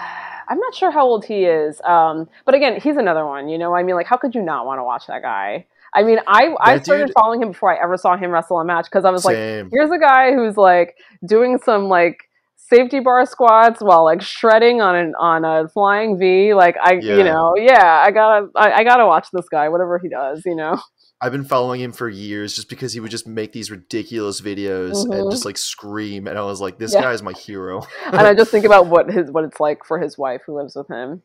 [0.50, 1.78] I'm not sure how old he is.
[1.82, 3.48] Um, but again, he's another one.
[3.50, 5.66] You know, I mean, like, how could you not want to watch that guy?
[5.92, 8.64] I mean, I I started dude- following him before I ever saw him wrestle a
[8.64, 12.24] match because I was like, here's a guy who's like doing some like
[12.56, 16.54] safety bar squats while like shredding on an on a flying V.
[16.54, 17.16] Like I, Yeah.
[17.18, 20.42] you know, yeah, I gotta I, I gotta watch this guy, whatever he does.
[20.46, 20.80] You know,
[21.20, 25.02] I've been following him for years just because he would just make these ridiculous videos
[25.02, 25.30] and Mhm.
[25.32, 27.02] just like scream, and I was like, this Yeah.
[27.02, 27.82] guy is my hero.
[28.06, 30.76] and I just think about what his what it's like for his wife who lives
[30.76, 31.22] with him.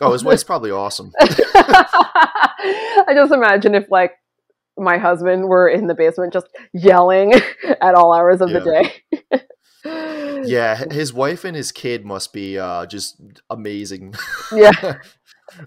[0.00, 1.12] oh, his wife's probably awesome.
[1.20, 4.12] I just imagine if like
[4.78, 7.34] my husband were in the basement just yelling
[7.80, 9.20] at all hours of the day.
[10.44, 14.14] Yeah, his wife and his kid must be uh, just amazing.
[14.52, 14.98] Yeah.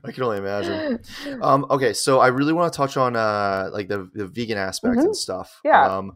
[0.04, 1.00] I can only imagine.
[1.42, 4.98] Um, okay, so I really want to touch on uh, like the, the vegan aspect
[4.98, 5.06] Mhm.
[5.06, 5.60] and stuff.
[5.64, 5.86] Yeah.
[5.98, 6.16] Um,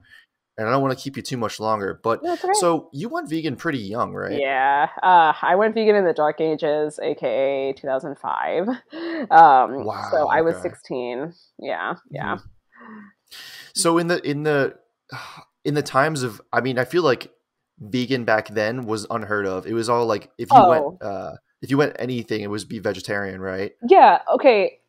[0.57, 2.49] and I don't want to keep you too much longer, but No, okay.
[2.53, 4.38] so you went vegan pretty young, right?
[4.39, 8.67] Yeah, uh, I went vegan in the dark ages, aka 2005.
[9.32, 10.63] Um, Wow, So I was okay.
[10.70, 11.34] 16.
[11.59, 12.36] Yeah, yeah.
[12.36, 12.41] Mhm.
[13.74, 14.76] So in the in the
[15.63, 17.32] in the times of, I mean, I feel like
[17.80, 19.65] vegan back then was unheard of.
[19.65, 20.70] It was all like if you Oh.
[20.70, 23.74] went uh, if you went anything, it was be vegetarian, right?
[23.88, 24.80] Yeah, okay.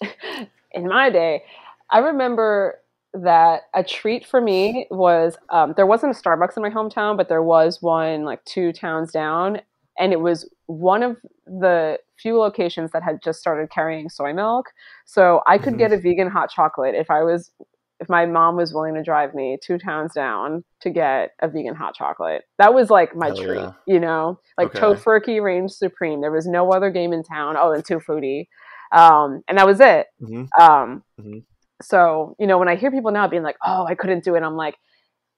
[0.72, 1.44] In my day,
[1.90, 2.80] I remember
[3.12, 7.28] that a treat for me was um, there wasn't a Starbucks in my hometown, but
[7.28, 9.60] there was one like two towns down,
[9.98, 11.16] and it was one of
[11.46, 14.66] the few locations that had just started carrying soy milk.
[15.04, 15.78] So I could Mhm.
[15.78, 17.52] get a vegan hot chocolate if I was
[18.00, 21.74] if my mom was willing to drive me two towns down to get a vegan
[21.74, 22.42] hot chocolate.
[22.58, 23.72] That was like my Hell treat, yeah.
[23.86, 24.80] you know, like Okay.
[24.80, 26.20] Tofurky Range Supreme.
[26.20, 27.56] There was no other game in town.
[27.58, 28.48] Oh, and Tofutti,
[28.92, 30.08] um, and that was it.
[30.20, 30.48] Mhm.
[30.60, 31.44] Um, Mhm.
[31.82, 34.42] So you know, when I hear people now being like, "Oh, I couldn't do it,"
[34.42, 34.76] I'm like,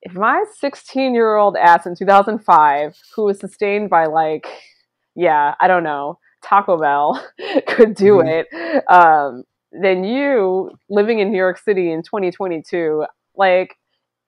[0.03, 4.47] if my 16 year old ass in 2005, who was sustained by like,
[5.15, 7.23] yeah, I don't know, Taco Bell,
[7.67, 8.29] could do Mhm.
[8.47, 9.45] it, um,
[9.83, 13.05] then you living in New York City in 2022,
[13.35, 13.77] like.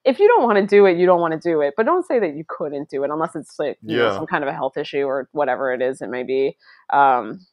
[0.04, 1.74] If you don't want to do it, you don't want to do it.
[1.76, 4.42] But don't say that you couldn't do it unless it's like you know, some kind
[4.42, 6.56] of a health issue or whatever it is it may be.
[6.90, 7.44] Um,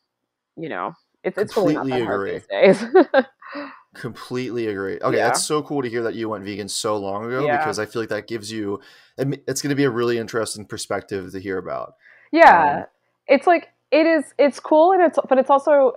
[0.55, 0.93] you know,
[1.23, 2.39] it's it's really not Completely that hard agree.
[2.71, 3.25] these days.
[3.95, 4.99] Completely agree.
[5.01, 5.27] Okay, Yeah.
[5.27, 7.57] that's so cool to hear that you went vegan so long ago Yeah.
[7.57, 8.79] because I feel like that gives you
[9.17, 11.93] it's going to be a really interesting perspective to hear about.
[12.31, 12.85] Yeah, Um,
[13.27, 14.33] it's like it is.
[14.37, 15.93] It's cool, and it's but it's also,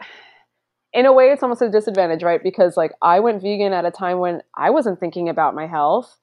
[0.92, 2.42] in a way, it's almost a disadvantage, right?
[2.42, 6.18] Because like I went vegan at a time when I wasn't thinking about my health.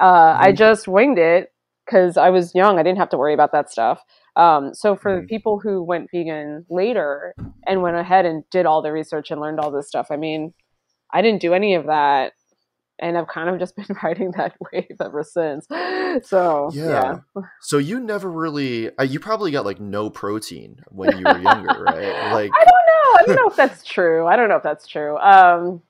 [0.00, 0.56] Uh, I Mhm.
[0.56, 1.52] just winged it
[1.86, 2.78] because I was young.
[2.78, 4.02] I didn't have to worry about that stuff.
[4.36, 5.28] Um, so for the Mhm.
[5.28, 7.34] people who went vegan later
[7.66, 10.54] and went ahead and did all the research and learned all this stuff, I mean,
[11.12, 12.32] I didn't do any of that.
[13.00, 15.66] And I've kind of just been riding that wave ever since.
[16.24, 17.18] So Yeah.
[17.36, 17.42] yeah.
[17.60, 21.84] So you never really uh, you probably got like no protein when you were younger,
[21.84, 22.14] right?
[22.32, 23.18] Like I don't know.
[23.18, 24.26] I don't know if that's true.
[24.26, 25.16] I don't know if that's true.
[25.18, 25.82] Um,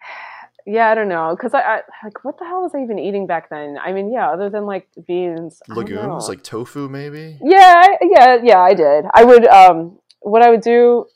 [0.66, 3.26] yeah, I don't know because I, I like what the hell was I even eating
[3.26, 3.76] back then?
[3.84, 7.38] I mean, yeah, other than like beans, legumes, like tofu maybe?
[7.42, 8.60] yeah, yeah, yeah.
[8.60, 9.04] I did.
[9.12, 9.46] I would.
[9.46, 11.06] Um, what I would do.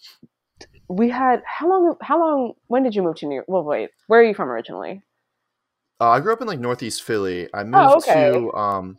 [0.88, 1.96] We had how long?
[2.02, 2.52] How long?
[2.66, 3.46] When did you move to New York?
[3.48, 3.90] Well, wait.
[4.12, 5.00] Where are you from originally?
[5.98, 7.48] Uh, I grew up in like Northeast Philly.
[7.54, 8.30] I moved Oh, okay.
[8.30, 8.98] to um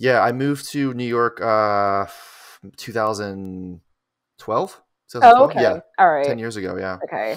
[0.00, 2.06] yeah, I moved to New York uh
[2.76, 4.82] 2012?
[5.22, 5.62] Oh, okay.
[5.62, 6.26] Yeah, All right.
[6.26, 6.98] 10 years ago, yeah.
[7.04, 7.36] Okay.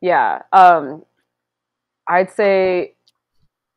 [0.00, 0.40] Yeah.
[0.54, 1.04] Um,
[2.08, 2.94] I'd say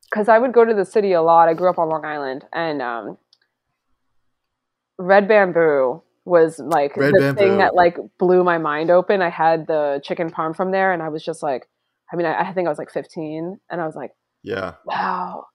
[0.10, 1.50] because I would go to the city a lot.
[1.50, 3.18] I grew up on Long Island, and um,
[4.98, 7.42] Red Bamboo was like Red the Bamboo.
[7.42, 9.22] thing that like blew my mind open.
[9.22, 11.68] I had the chicken parm from there, and I was just like,
[12.12, 14.12] I mean, I, I think I was like 15, and I was like,
[14.44, 14.76] Yeah.
[14.86, 15.46] wow,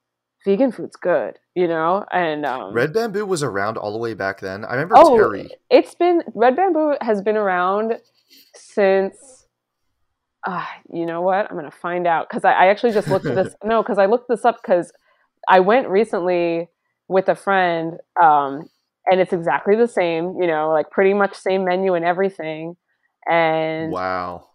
[0.45, 2.05] vegan food's good, you know?
[2.13, 4.65] And um, Red Bamboo was around all the way back then.
[4.65, 5.51] I remember Oh, Terry.
[5.71, 7.95] it's been Red Bamboo has been around
[8.55, 9.47] since.
[10.45, 11.49] Uh, you know what?
[11.49, 13.55] I'm gonna find out because I, I actually just looked at this.
[13.65, 14.93] no, because I looked this up because
[15.49, 16.69] I went recently
[17.09, 18.69] with a friend, um,
[19.07, 20.37] and it's exactly the same.
[20.41, 22.77] You know, like pretty much same menu and everything.
[23.31, 24.49] And Wow.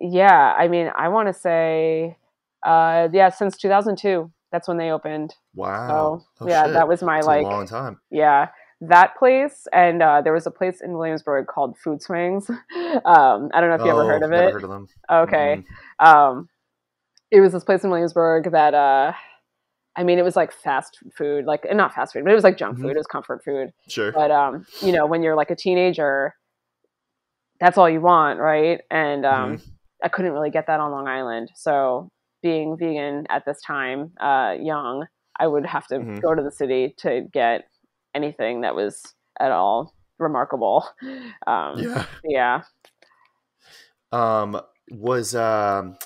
[0.00, 2.16] Yeah, I mean, I want to say,
[2.64, 5.34] uh, yeah, since 2002, that's when they opened.
[5.54, 6.22] Wow.
[6.38, 6.72] So Oh, yeah, shit.
[6.74, 8.00] that was my It's like a long time.
[8.10, 8.48] yeah
[8.80, 12.48] that place and uh, there was a place in williamsburg called Foodswings
[13.04, 14.86] um, i don't know if you ever heard Oh, of never it heard of them.
[15.10, 15.64] okay
[16.00, 16.06] Mm.
[16.06, 16.48] um,
[17.32, 19.12] it was this place in williamsburg that uh,
[19.96, 22.56] i mean it was like fast food like not fast food but it was like
[22.56, 22.82] junk Mhm.
[22.82, 24.12] food it was comfort food Sure.
[24.12, 26.36] but um, you know when you're like a teenager
[27.58, 29.70] that's all you want right and um, Mm-hmm.
[30.02, 32.10] I couldn't really get that on long island so
[32.42, 35.06] being vegan at this time uh, young
[35.38, 36.20] i would have to Mhm.
[36.22, 37.68] go to the city to get
[38.14, 40.86] anything that was at all remarkable
[41.46, 42.04] um, yeah.
[42.24, 42.62] yeah
[44.12, 45.96] Um was um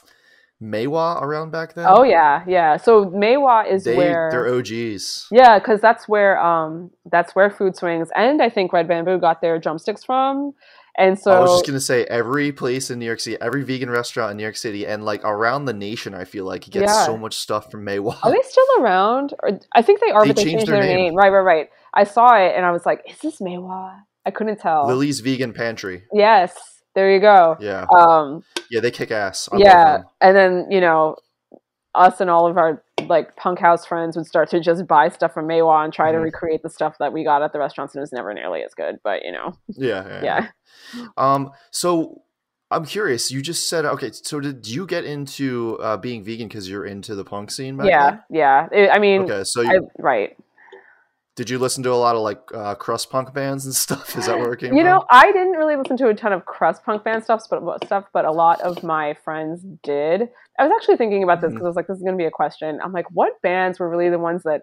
[0.60, 1.86] May Wah around back then?
[1.88, 5.26] oh yeah yeah so May Wah is They where they're OGs.
[5.30, 9.58] Yeah, because that's where um that's where Foodswings and I think Red Bamboo got their
[9.58, 10.52] drumsticks from.
[10.98, 13.88] And so I was just gonna say every place in New York City, every vegan
[13.88, 17.06] restaurant in New York City, and like around the nation, I feel like gets Yeah.
[17.06, 18.16] so much stuff from May Wah.
[18.22, 19.32] are they still around?
[19.42, 21.06] Or I think they are, They but they changed changed their their name.
[21.06, 21.14] name.
[21.14, 21.68] Right, right, right.
[21.94, 23.94] I saw it and I was like, is this May Wah?
[24.26, 24.86] I couldn't tell.
[24.86, 26.04] Lily's Vegan Pantry.
[26.12, 26.54] Yes,
[26.94, 27.56] there you go.
[27.58, 29.48] Yeah, Um, yeah, they kick ass.
[29.50, 31.16] I yeah, and then you know,
[31.94, 35.32] us and all of our like punk house friends would start to just buy stuff
[35.34, 36.22] from May Wah and try to Mhm.
[36.22, 38.74] recreate the stuff that we got at the restaurants, and it was never nearly as
[38.74, 38.98] good.
[39.02, 40.48] But you know, yeah, yeah,
[40.94, 41.02] yeah.
[41.16, 42.22] Um, so
[42.70, 43.30] I'm curious.
[43.30, 44.10] You just said okay.
[44.12, 47.76] So did you get into uh, being vegan because you're into the punk scene?
[47.76, 48.68] Back yeah, yeah.
[48.72, 49.44] It- I mean, Okay.
[49.44, 50.36] So I, you, right.
[51.34, 54.16] Did you listen to a lot of like uh, crust punk bands and stuff?
[54.16, 54.86] Is that where it came You from?
[54.86, 58.04] know, I didn't really listen to a ton of crust punk band stuff, but stuff,
[58.12, 60.28] but a lot of my friends did.
[60.58, 62.26] I was actually thinking about this because I was like, this is going to be
[62.26, 62.78] a question.
[62.82, 64.62] I'm like, what bands were really the ones that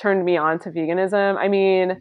[0.00, 1.36] turned me on to veganism?
[1.36, 2.00] I mean,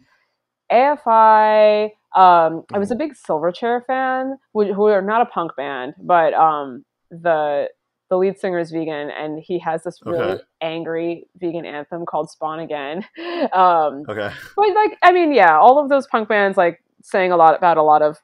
[0.71, 1.85] AFI.
[2.15, 6.33] Um, I was a big Silverchair fan, who, who are not a punk band, but
[6.33, 7.69] um, the
[8.11, 10.43] the lead singer is vegan, and he has this really Okay.
[10.59, 13.03] angry vegan anthem called "Spawn Again."
[13.53, 14.29] Um, Okay.
[14.55, 17.77] but like, I mean, yeah, all of those punk bands like saying a lot about
[17.77, 18.17] a lot of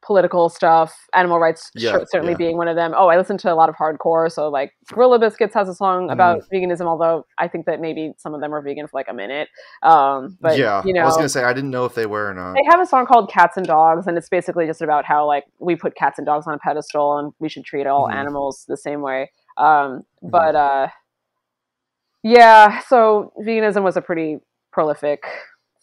[0.00, 0.94] political stuff.
[1.12, 2.38] Animal rights Yeah, cer- certainly yeah.
[2.38, 2.94] being one of them.
[2.96, 4.30] Oh, I listen to a lot of hardcore.
[4.30, 6.12] So like, Gorilla Biscuits has a song Mm-hmm.
[6.12, 9.12] about veganism, although I think that maybe some of them are vegan for like a
[9.14, 9.48] minute.
[9.82, 12.30] Um, but yeah, you know, I was gonna say I didn't know if they were
[12.30, 12.54] or not.
[12.54, 15.44] they have a song called Cats and Dogs, and it's basically just about how like
[15.58, 18.14] we put cats and dogs on a pedestal and we should treat all Mhm.
[18.14, 19.30] animals the same way.
[19.56, 20.30] Um, Mhm.
[20.30, 20.88] But uh,
[22.22, 24.38] yeah, so veganism was a pretty
[24.72, 25.24] prolific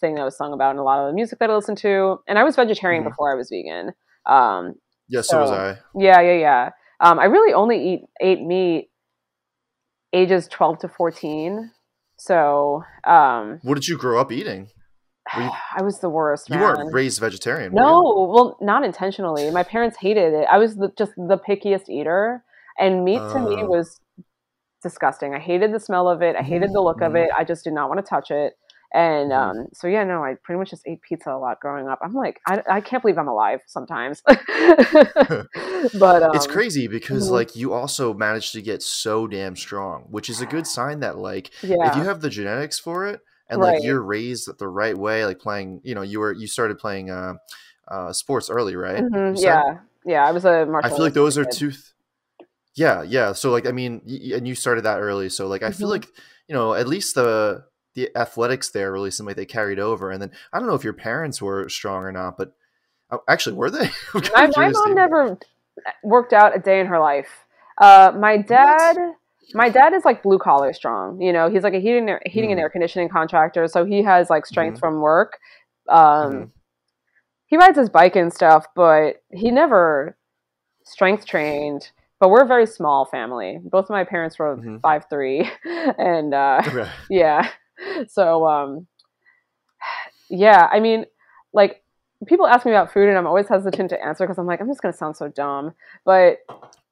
[0.05, 2.19] thing that was sung about in a lot of the music that I listened to,
[2.27, 3.09] and I was vegetarian Mhm.
[3.09, 3.93] before I was vegan.
[4.25, 4.75] Um,
[5.07, 5.77] Yeah, so was I.
[5.95, 6.69] yeah, yeah, yeah.
[6.99, 8.89] Um, I really only eat ate meat
[10.13, 11.71] ages twelve to fourteen.
[12.17, 14.69] So um, What did you grow up eating?
[15.35, 16.49] You- I was the worst.
[16.49, 16.63] You man.
[16.63, 17.73] weren't raised vegetarian.
[17.73, 19.51] No, well, not intentionally.
[19.51, 20.47] My parents hated it.
[20.49, 22.43] I was the, just the pickiest eater,
[22.79, 23.67] and meat to me Oh.
[23.67, 23.99] was
[24.81, 25.33] disgusting.
[25.33, 26.35] I hated the smell of it.
[26.35, 27.25] I hated the look of Mhm.
[27.25, 27.31] it.
[27.37, 28.53] I just did not want to touch it.
[28.95, 29.33] And Mhm.
[29.33, 31.99] um, so yeah, no, I pretty much just ate pizza a lot growing up.
[32.03, 34.23] I'm like, I, I can't believe I'm alive sometimes.
[35.93, 37.31] but um, it's crazy because mhm.
[37.31, 41.17] like you also managed to get so damn strong, which is a good sign that
[41.17, 43.61] like Yeah, if you have the genetics for it and Right.
[43.61, 47.09] like you're raised the right way, like playing, you know, you were you started playing
[47.09, 47.35] uh,
[47.89, 49.05] uh, sports early, right?
[49.09, 50.25] Mhm, yeah, yeah.
[50.25, 50.81] I was a martial.
[50.81, 51.57] I feel like those are kid.
[51.57, 51.71] two.
[51.71, 51.83] Th-
[52.75, 53.33] yeah, yeah.
[53.33, 55.91] So like, I mean, y- and you started that early, so like, I feel Mhm.
[55.91, 56.07] like
[56.47, 57.63] you know, at least the
[57.95, 60.11] the athletics there really seemed like they carried over.
[60.11, 62.53] And then I don't know if your parents were strong or not, but
[63.11, 63.89] oh, actually, were they?
[64.13, 65.37] My, my mom never
[66.03, 67.45] worked out a day in her life.
[67.79, 68.95] Uh, my dad,
[69.53, 71.21] my dad is like blue collar strong.
[71.21, 72.63] You know, he's like a heating and- heating and Mhm.
[72.63, 74.79] air conditioning contractor, so he has like strength Mhm.
[74.79, 75.39] from work.
[75.89, 76.51] Um, Mhm.
[77.47, 80.17] He rides his bike and stuff, but he never
[80.83, 81.91] strength trained.
[82.19, 83.59] But we're a very small family.
[83.63, 84.81] Both of my parents were Mhm.
[84.81, 85.49] five three,
[85.97, 86.61] and uh,
[87.09, 87.49] yeah.
[88.07, 88.87] So um
[90.29, 91.05] yeah, I mean,
[91.53, 91.83] like
[92.27, 94.67] people ask me about food and I'm always hesitant to answer because I'm like, I'm
[94.67, 95.73] just gonna sound so dumb.
[96.05, 96.37] But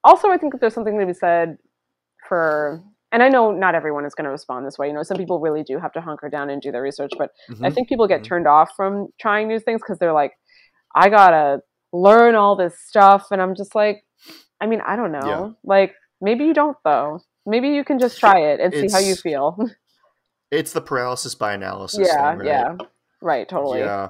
[0.04, 1.58] also I think that there's something to be said
[2.28, 4.88] for and I know not everyone is going to respond this way.
[4.88, 7.30] You know, some people really do have to hunker down and do their research, but
[7.62, 7.74] I Mhm.
[7.76, 8.26] think people get Mhm.
[8.26, 10.34] turned off from trying new things because they're like,
[10.96, 11.62] I gotta
[11.92, 14.04] learn all this stuff, and I'm just like,
[14.60, 15.28] I mean, I don't know.
[15.28, 15.50] Yeah.
[15.64, 17.20] Like, maybe you don't though.
[17.46, 19.60] Maybe you can just try it and see how you feel.
[20.54, 22.08] It's the paralysis by analysis.
[22.08, 22.48] yeah, thing, right?
[22.48, 22.76] yeah,
[23.22, 23.80] right, totally.
[23.80, 24.10] Yeah.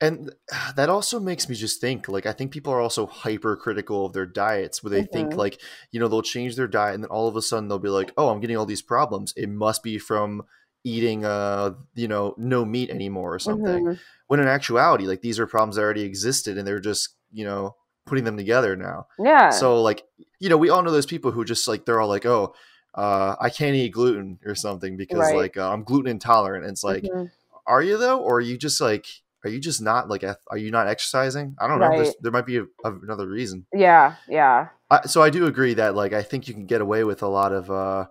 [0.00, 0.32] And
[0.74, 4.26] that also makes me just think like I think people are also hypercritical of their
[4.26, 5.36] diets where they think Mhm.
[5.36, 5.60] like
[5.92, 8.12] you know they'll change their diet and then all of a sudden they'll be like
[8.16, 10.42] oh I'm getting all these problems it must be from
[10.82, 13.98] eating uh you know no meat anymore or something Mhm.
[14.26, 17.76] when in actuality like these are problems that already existed and they're just you know
[18.04, 19.50] putting them together now Yeah.
[19.50, 20.02] so like
[20.40, 22.52] you know we all know those people who just like they're all like oh
[22.94, 25.36] uh I can't eat gluten or something because Right.
[25.36, 27.30] like uh, I'm gluten intolerant and it's like Mhm.
[27.66, 29.06] are you though or are you just like
[29.44, 32.14] are you just not like are you not exercising i don't know Right.
[32.20, 35.94] there might be a, a- another reason yeah, yeah, I, so i do agree that
[35.94, 38.06] like i think you can get away with a lot of uh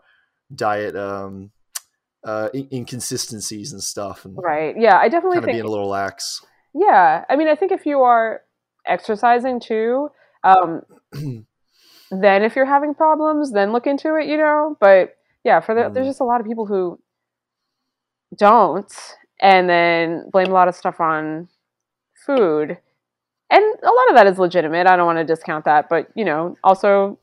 [0.53, 1.51] diet um
[2.23, 4.75] uh in- inconsistencies and stuff and right.
[4.77, 5.55] Yeah, I definitely kind of think.
[5.55, 6.41] being a little lax
[6.73, 8.41] Yeah, I mean, I think if you are
[8.85, 10.09] exercising too,
[10.43, 10.81] um,
[12.11, 14.77] then if you're having problems, then look into it, you know.
[14.79, 16.09] But yeah, for the, there's Mm.
[16.09, 16.99] just a lot of people who
[18.37, 18.91] don't,
[19.39, 21.47] and then blame a lot of stuff on
[22.25, 22.77] food,
[23.49, 24.87] and a lot of that is legitimate.
[24.87, 27.19] I don't want to discount that, but you know, also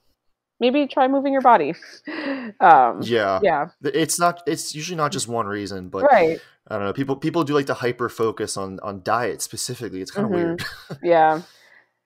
[0.60, 1.74] maybe try moving your body.
[2.60, 6.40] um, yeah yeah, it's not it's usually not just one reason but right.
[6.66, 6.92] I don't know.
[6.92, 10.00] People people do like to hyper focus on on diet specifically.
[10.02, 10.34] It's kind of Mhm.
[10.34, 10.64] weird.
[11.02, 11.42] yeah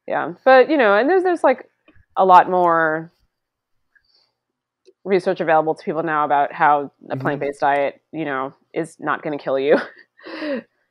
[0.07, 1.69] yeah but you know and there's there's like
[2.17, 3.11] a lot more
[5.05, 7.21] research available to people now about how a Mhm.
[7.21, 9.77] plant-based diet you know is not going to kill you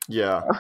[0.08, 0.42] yeah.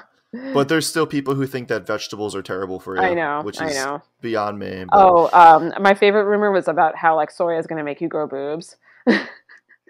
[0.54, 3.02] But there's still people who think that vegetables are terrible for you.
[3.02, 4.86] i know which i is know beyond me.
[4.90, 8.00] but- oh um my favorite rumor was about how like soy is going to make
[8.00, 8.78] you grow boobs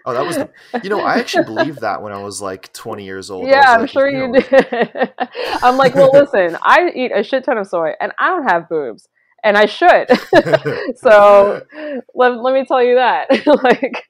[0.04, 0.50] Oh, that was the,
[0.82, 3.46] you know, I actually believed that when I was like 20 years old.
[3.46, 5.12] Yeah i'm like, sure you you know, did
[5.62, 8.68] i'm like well listen i eat a shit ton of soy and i don't have
[8.68, 9.06] boobs
[9.44, 10.08] and i should
[10.96, 11.60] so
[12.14, 13.28] let, let me tell you that
[13.64, 14.04] like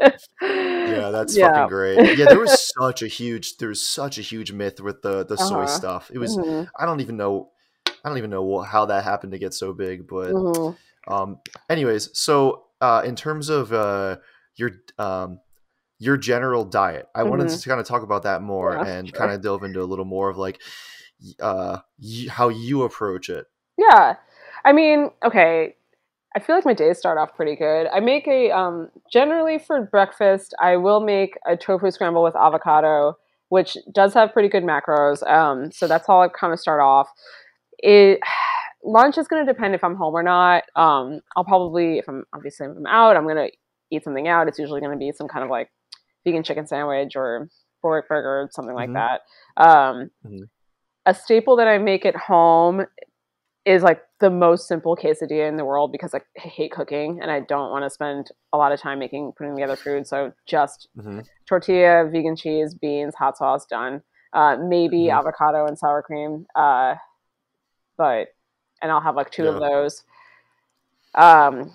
[0.84, 1.38] yeah, that's yeah.
[1.38, 2.08] fucking great.
[2.12, 5.38] Yeah, there was such a huge there was such a huge myth with the the
[5.38, 5.66] soy Uh-huh.
[5.66, 6.10] stuff.
[6.12, 7.50] It was Mhm, I don't even know
[8.04, 10.76] I don't even know how that happened to get so big, but mhm.
[11.08, 14.18] um anyways, so uh in terms of uh
[14.56, 15.40] your um
[15.98, 17.50] your general diet, I wanted Mhm.
[17.50, 19.14] to kind of talk about that more Yeah, and sure.
[19.14, 20.60] kind of delve into a little more of like
[21.40, 23.46] uh y- how you approach it.
[23.76, 24.16] Yeah.
[24.64, 25.76] I mean, okay.
[26.34, 27.88] I feel like my days start off pretty good.
[27.92, 33.18] I make a um generally for breakfast, I will make a tofu scramble with avocado,
[33.50, 35.26] which does have pretty good macros.
[35.28, 37.08] Um so that's how I kind of start off.
[37.78, 38.20] It
[38.84, 40.64] lunch is going to depend if I'm home or not.
[40.74, 43.50] Um I'll probably if I'm obviously if I'm out, I'm going to
[43.90, 44.48] eat something out.
[44.48, 45.70] It's usually going to be some kind of like
[46.24, 47.48] vegan chicken sandwich or
[47.82, 48.94] pork burger, something like Mhm.
[48.94, 49.20] that.
[49.62, 50.48] Um Mhm.
[51.04, 52.86] a staple that I make at home
[53.64, 57.40] is like the most simple quesadilla in the world because I hate cooking and I
[57.40, 60.06] don't want to spend a lot of time making putting together food.
[60.06, 64.02] So just hmm tortilla, vegan cheese, beans, hot sauce, done.
[64.32, 65.18] Uh, maybe Mhm.
[65.18, 66.46] avocado and sour cream.
[66.54, 66.94] Uh,
[67.96, 68.28] but
[68.80, 70.04] and I'll have like two of those.
[71.14, 71.72] Um,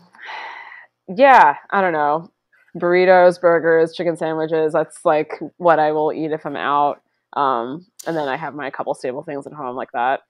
[1.07, 2.31] yeah, I don't know.
[2.75, 4.73] Burritos, burgers, chicken sandwiches.
[4.73, 7.01] That's like what I will eat if I'm out.
[7.33, 10.21] Um, and then I have my couple stable things at home like that.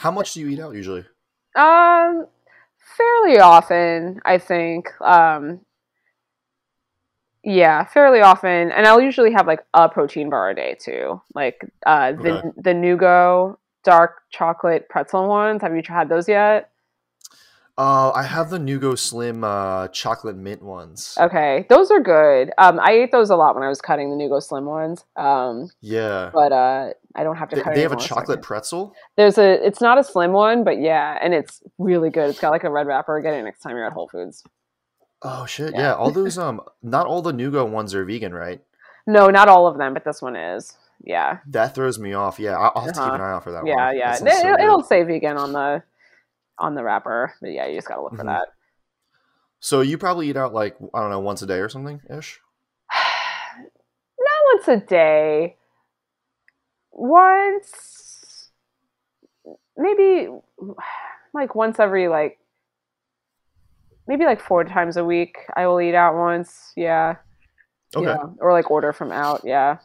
[0.00, 1.04] How much do you eat out usually?
[1.54, 2.26] Um,
[2.96, 4.88] fairly often, I think.
[5.02, 5.60] Um,
[7.44, 11.62] yeah, fairly often, and I'll usually have like a protein bar a day too, like
[11.84, 12.48] uh, the Okay.
[12.56, 15.60] the Nugo dark chocolate pretzel ones.
[15.60, 16.70] Have you had those yet?
[17.78, 21.16] Uh, I have the Nugo Slim uh, chocolate mint ones.
[21.18, 22.52] Okay, those are good.
[22.58, 25.04] Um, I ate those a lot when I was cutting the Nugo Slim ones.
[25.16, 27.74] Um, yeah, but uh, I don't have to they, cut.
[27.74, 28.94] they have a so chocolate pretzel.
[29.16, 29.64] There's a.
[29.66, 32.28] It's not a slim one, but yeah, and it's really good.
[32.30, 33.20] It's got like a red wrapper.
[33.20, 34.44] Get it next time you're at Whole Foods.
[35.22, 35.72] Oh shit!
[35.74, 35.80] Yeah.
[35.80, 35.94] Yeah.
[35.94, 38.60] all those um, not all the Nugo ones are vegan, right?
[39.06, 40.76] No, not all of them, but this one is.
[41.02, 42.38] Yeah, That throws me off.
[42.38, 43.14] Yeah, I'll, I'll have to keep Uh-huh.
[43.14, 43.96] an eye out for that yeah, one.
[43.96, 44.12] yeah.
[44.16, 44.66] So It, good.
[44.68, 45.82] will say vegan on the
[46.60, 48.26] on the wrapper, but yeah, you just gotta look for Mhm.
[48.26, 48.48] that.
[49.60, 52.40] So you probably eat out like I don't know once a day or something ish.
[52.92, 55.56] Not once a day.
[56.92, 58.50] Once,
[59.76, 60.28] maybe
[61.32, 62.38] like once every like
[64.06, 65.36] maybe like four times a week.
[65.56, 66.72] I will eat out once.
[66.76, 67.16] Yeah.
[67.94, 68.06] Okay.
[68.06, 68.24] Yeah.
[68.40, 69.42] Or like order from out.
[69.44, 69.78] Yeah.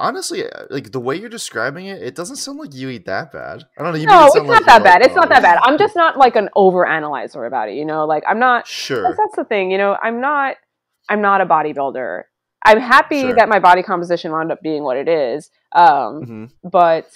[0.00, 3.30] Honestly, uh, like the way you're describing it, it doesn't sound like you eat that
[3.30, 3.64] bad.
[3.78, 3.98] I don't know.
[3.98, 5.00] You no, it's not like that bad.
[5.00, 5.58] like, It's not "Oh, that bad.
[5.62, 7.74] I'm just not like an over analyzer about it.
[7.74, 8.66] You know, like I'm not.
[8.66, 9.02] Sure.
[9.02, 9.70] That's, that's the thing.
[9.70, 10.56] You know, I'm not.
[11.10, 12.22] I'm not a bodybuilder.
[12.64, 13.34] I'm happy Sure.
[13.34, 15.50] that my body composition wound up being what it is.
[15.72, 17.06] Um, hmm but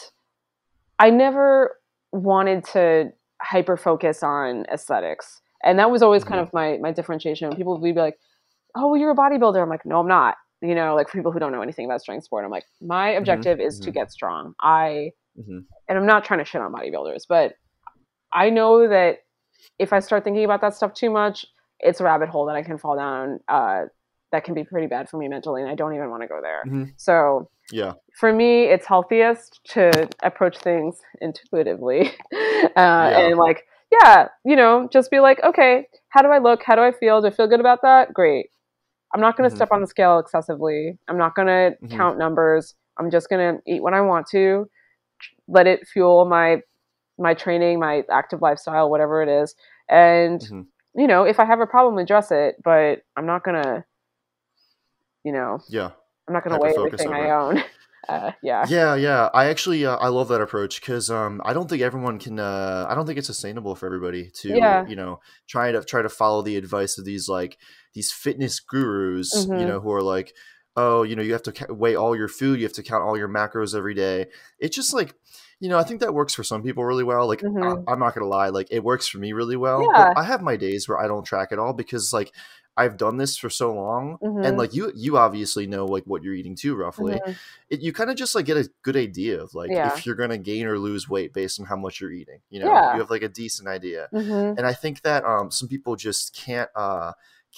[0.98, 1.76] I never
[2.12, 3.12] wanted to
[3.42, 5.40] hyper focus on aesthetics.
[5.62, 6.42] And that was always kind Mhm.
[6.48, 7.48] of my my differentiation.
[7.48, 8.18] When people would be like,
[8.74, 10.36] "Oh, well, you're a bodybuilder." I'm like, "No, I'm not."
[10.66, 13.10] You know, like for people who don't know anything about strength sport, I'm like, my
[13.10, 13.94] objective is to mhm.
[13.94, 14.54] get strong.
[14.60, 17.56] I hmm and I'm not trying to shit on bodybuilders, but
[18.32, 19.18] I know that
[19.78, 21.44] if I start thinking about that stuff too much,
[21.80, 23.40] it's a rabbit hole that I can fall down.
[23.48, 23.84] Uh,
[24.32, 26.40] that can be pretty bad for me mentally, and I don't even want to go
[26.40, 26.64] there.
[26.66, 26.92] Mhm.
[26.96, 27.94] So Yeah.
[28.18, 32.12] for me, it's healthiest to approach things intuitively,
[32.76, 36.62] uh, and like, yeah, you know, just be like, okay, how do I look?
[36.64, 37.20] How do I feel?
[37.20, 38.12] Do I feel good about that?
[38.14, 38.46] Great.
[39.14, 39.56] I'm not going to Mhm.
[39.58, 40.98] step on the scale excessively.
[41.08, 41.96] I'm not going to Mhm.
[41.96, 42.74] count numbers.
[42.98, 44.68] I'm just going to eat when I want to.
[45.48, 46.62] Let it fuel my
[47.16, 49.54] my training, my active lifestyle, whatever it is.
[49.88, 50.66] And Mhm.
[50.96, 52.56] you know, if I have a problem, address it.
[52.62, 53.84] But I'm not going to,
[55.24, 55.90] you know, Yeah.
[56.26, 57.62] I'm not going to weigh everything I own.
[58.08, 58.64] Uh, yeah.
[58.68, 59.30] Yeah, yeah.
[59.34, 62.86] I actually uh, I love that approach because um I don't think everyone can uh
[62.88, 64.86] I don't think it's sustainable for everybody to Yeah.
[64.86, 67.58] you know try to try to follow the advice of these like
[67.94, 69.66] these fitness gurus you Mhm.
[69.68, 70.34] know who are like
[70.76, 73.16] oh you know you have to weigh all your food you have to count all
[73.16, 74.26] your macros every day
[74.58, 75.14] it's just like
[75.60, 77.26] you know, I think that works for some people really well.
[77.28, 77.84] Like, Mhm.
[77.88, 79.80] I, I'm not gonna lie, like it works for me really well.
[79.94, 80.08] Yeah.
[80.12, 82.32] But I have my days where I don't track at all because like
[82.76, 84.44] I've done this for so long, Mhm.
[84.46, 87.14] and like you, you obviously know like what you're eating too, roughly.
[87.14, 87.36] Mhm.
[87.70, 89.92] It, you kind of just like get a good idea of like Yeah.
[89.94, 92.40] if you're gonna gain or lose weight based on how much you're eating.
[92.50, 92.94] You know, Yeah.
[92.94, 94.08] you have like a decent idea.
[94.12, 94.58] Mhm.
[94.58, 96.70] And I think that um, some people just can't.
[96.74, 97.12] Uh,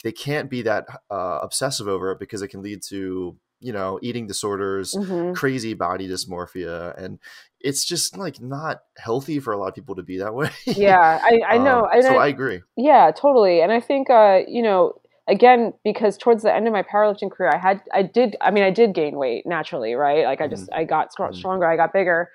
[0.04, 3.98] they can't be that uh, obsessive over it because it can lead to you know
[4.02, 5.34] eating disorders Mhm.
[5.34, 7.18] crazy body dysmorphia and
[7.58, 11.18] it's just like not healthy for a lot of people to be that way Yeah,
[11.22, 11.84] I, I know.
[11.84, 13.62] Um, and so I- i agree Yeah, totally.
[13.62, 17.50] And I think uh, you know, again, because towards the end of my powerlifting career,
[17.52, 20.24] I had I did I mean, I did gain weight naturally, right?
[20.24, 21.34] Like I just I got Mhm.
[21.34, 22.30] stronger, I got bigger.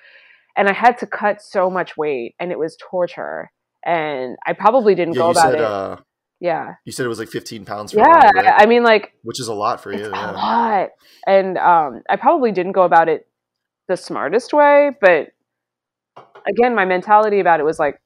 [0.57, 3.51] And I had to cut so much weight and it was torture.
[3.85, 5.61] And I probably didn't yeah go you about said it.
[5.61, 5.97] uh
[6.39, 6.75] yeah.
[6.85, 8.53] you said it was like 15 pounds for Yeah, right?
[8.57, 10.89] I mean like which is a lot for you it's a yeah lot.
[11.25, 13.27] And um I probably didn't go about it
[13.87, 15.29] the smartest way, but
[16.47, 17.99] again, my mentality about it was like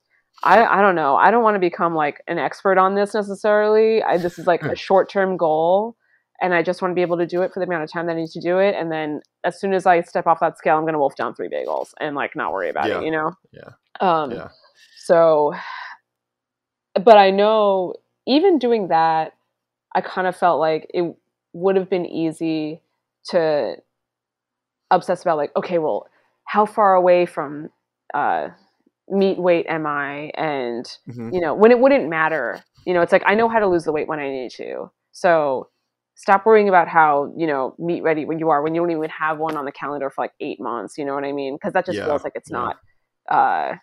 [0.43, 1.15] I, I don't know.
[1.15, 4.03] I don't want to become like an expert on this necessarily.
[4.03, 5.95] I, this is like a short term goal,
[6.41, 8.05] and I just want to be able to do it for the amount of time
[8.07, 8.75] that I need to do it.
[8.75, 11.33] And then as soon as I step off that scale, I'm going to wolf down
[11.33, 12.99] three bagels and like not worry about Yeah.
[12.99, 13.05] it.
[13.05, 13.31] You know?
[13.51, 13.69] Yeah.
[14.01, 14.49] Um, yeah
[14.97, 15.53] So,
[16.93, 17.95] but I know
[18.27, 19.33] even doing that,
[19.95, 21.15] I kind of felt like it
[21.53, 22.81] would have been easy
[23.29, 23.77] to
[24.91, 26.07] obsess about like, okay, well,
[26.43, 27.69] how far away from
[28.13, 28.49] uh,
[29.09, 30.31] meet weight am I?
[30.35, 31.33] And Mhm.
[31.33, 32.63] you know, when it wouldn't matter.
[32.85, 34.91] You know, it's like I know how to lose the weight when I need to.
[35.11, 35.69] So
[36.15, 39.09] stop worrying about how you know meet ready when you are when you don't even
[39.09, 40.97] have one on the calendar for like eight months.
[40.97, 41.55] You know what I mean?
[41.55, 42.57] Because that just Yeah, feels like it's yeah.
[42.57, 42.75] not
[43.29, 43.75] uh,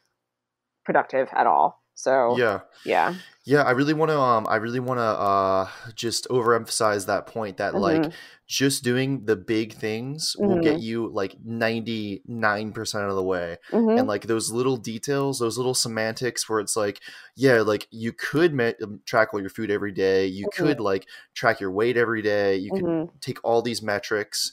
[0.84, 1.81] productive at all.
[1.94, 3.14] So yeah yeah,
[3.44, 7.56] yeah i really want to um i really want to uh just overemphasize that point
[7.58, 8.14] that like Mhm.
[8.46, 10.60] just doing the big things will Mhm.
[10.60, 13.98] get you like 99% of the way Mhm.
[13.98, 17.00] and like those little details those little semantics where it's like
[17.36, 20.48] yeah like you could ma- um, track all your food every day you Mhm.
[20.48, 23.10] could like track your weight every day you could Mhm.
[23.20, 24.52] take all these metrics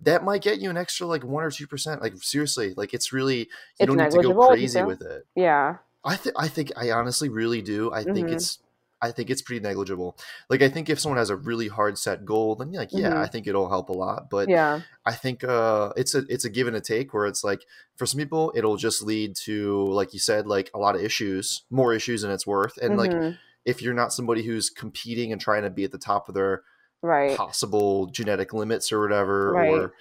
[0.00, 3.12] that might get you an extra like one or two percent like seriously like it's
[3.12, 6.72] really you It's don't need to go crazy with it yeah, i think i think
[6.76, 8.32] i honestly really do i think Mhm.
[8.34, 8.58] it's
[9.02, 10.16] I think it's pretty negligible.
[10.48, 13.16] Like I think if someone has a really hard set goal, then like yeah, Mhm.
[13.16, 14.30] I think it'll help a lot.
[14.30, 17.44] But yeah, I think uh, it's a it's a give and a take where it's
[17.44, 21.02] like for some people it'll just lead to like you said like a lot of
[21.02, 22.78] issues, more issues than it's worth.
[22.78, 23.36] And like Mhm.
[23.66, 26.62] if you're not somebody who's competing and trying to be at the top of their
[27.02, 29.70] right, possible genetic limits or whatever Right.
[29.70, 29.92] or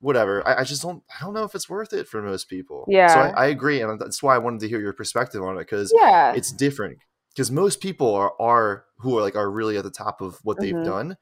[0.00, 2.84] whatever, I, I just don't I don't know if it's worth it for most people.
[2.86, 3.32] So Yeah.
[3.36, 5.92] I, I agree, and that's why I wanted to hear your perspective on it because
[5.94, 6.98] yeah, it's different
[7.34, 10.60] because most people are, are who are like are really at the top of what
[10.60, 10.84] they've Mhm.
[10.84, 11.16] done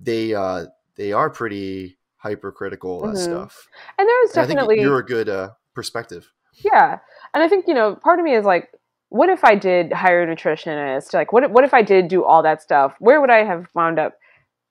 [0.00, 0.66] they uh
[0.96, 4.98] they are pretty hypercritical of that stuff and there is and i think definitely you're
[4.98, 6.30] a good uh perspective
[6.64, 6.98] Yeah.
[7.32, 8.70] And I think, you know, part of me is like,
[9.08, 11.12] what if I did hire a nutritionist?
[11.14, 12.94] Like, what what if I did do all that stuff?
[12.98, 14.14] Where would I have wound up?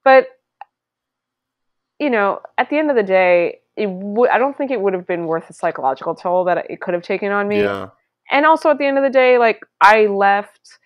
[0.04, 0.28] But,
[1.98, 4.94] you know, at the end of the day, it would, I don't think it would
[4.94, 7.58] have been worth the psychological toll that it could have taken on me.
[7.60, 7.88] yeah
[8.30, 10.78] And also at the end of the day, like, I left,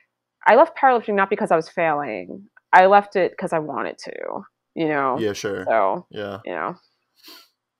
[0.46, 2.48] I left powerlifting not because I was failing.
[2.72, 4.12] I left it because I wanted to,
[4.74, 5.18] you know?
[5.18, 6.76] yeah sure So, yeah you know.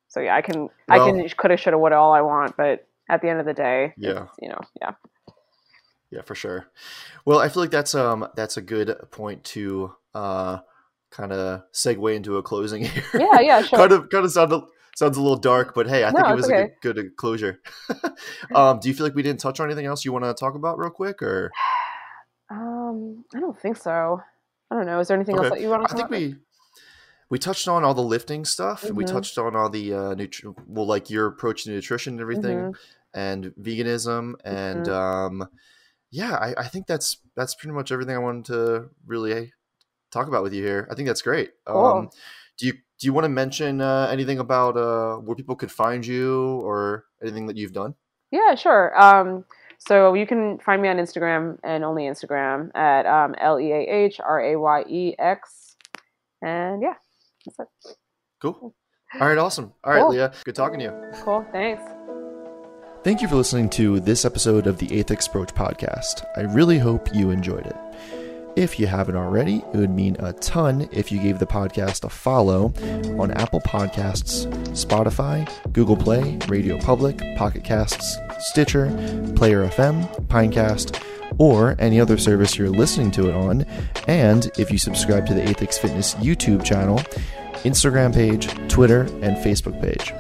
[0.08, 3.28] So yeah, I can, I can, coulda, shoulda, woulda, all I want, but at the
[3.28, 4.26] end of the day, Yeah.
[4.40, 4.92] you know, yeah.
[6.10, 6.66] yeah for sure
[7.26, 10.58] well i feel like that's um that's a good point to uh
[11.10, 13.78] kind of segue into a closing here Yeah, yeah, sure.
[13.78, 14.62] kind of kind of sound a,
[14.96, 17.16] sounds a little dark but hey i think No, it was it's a good, good
[17.16, 17.60] closure
[18.54, 20.54] um do you feel like we didn't touch on anything else you want to talk
[20.54, 21.50] about real quick or
[22.50, 24.22] Um, I don't think so.
[24.70, 24.98] I don't know.
[25.00, 26.36] Is there anything else that you want to I think we
[27.30, 28.84] we touched on all the lifting stuff.
[28.84, 29.08] and We Mhm.
[29.08, 32.74] touched on all the uh, nutri- well, like your approach to nutrition and everything, Mhm.
[33.12, 34.92] and veganism, and Mhm.
[34.94, 35.48] um,
[36.10, 39.52] yeah, I, I think that's that's pretty much everything I wanted to really
[40.10, 40.88] talk about with you here.
[40.90, 41.52] I think that's great.
[41.66, 41.84] Cool.
[41.84, 42.10] Um,
[42.58, 46.04] do you do you want to mention uh, anything about uh, where people could find
[46.06, 47.94] you or anything that you've done?
[48.30, 49.00] Yeah, sure.
[49.00, 49.44] Um,
[49.78, 53.78] so you can find me on Instagram and only Instagram at um, L E A
[53.88, 55.76] H R A Y E X.
[56.42, 56.94] And yeah,
[57.46, 57.96] that's it.
[58.40, 58.74] Cool.
[59.20, 59.72] All right, awesome.
[59.84, 60.10] All right, Cool.
[60.10, 61.22] Leah, good talking to you.
[61.22, 61.46] Cool.
[61.52, 61.82] Thanks.
[63.04, 66.26] Thank you for listening to this episode of the Aethix Approach podcast.
[66.36, 67.76] I really hope you enjoyed it.
[68.58, 72.08] If you haven't already, it would mean a ton if you gave the podcast a
[72.08, 72.74] follow
[73.16, 78.86] on Apple Podcasts, Spotify, Google Play, Radio Public, Pocket Casts, Stitcher,
[79.36, 81.00] Player FM, Pinecast,
[81.38, 83.64] or any other service you're listening to it on,
[84.08, 86.98] and if you subscribe to the Aethix Fitness YouTube channel,
[87.62, 90.12] Instagram page, Twitter, and Facebook page.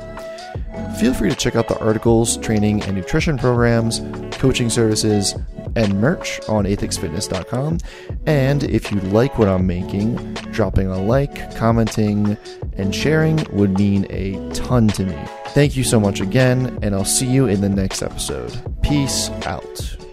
[1.00, 4.00] Feel free to check out the articles, training and nutrition programs,
[4.38, 5.34] coaching services,
[5.76, 7.78] and merch on aethixfitness.com.
[8.26, 12.36] And if you like what I'm making, dropping a like, commenting,
[12.76, 15.18] and sharing would mean a ton to me.
[15.48, 18.56] Thank you so much again, and I'll see you in the next episode.
[18.82, 20.07] Peace out.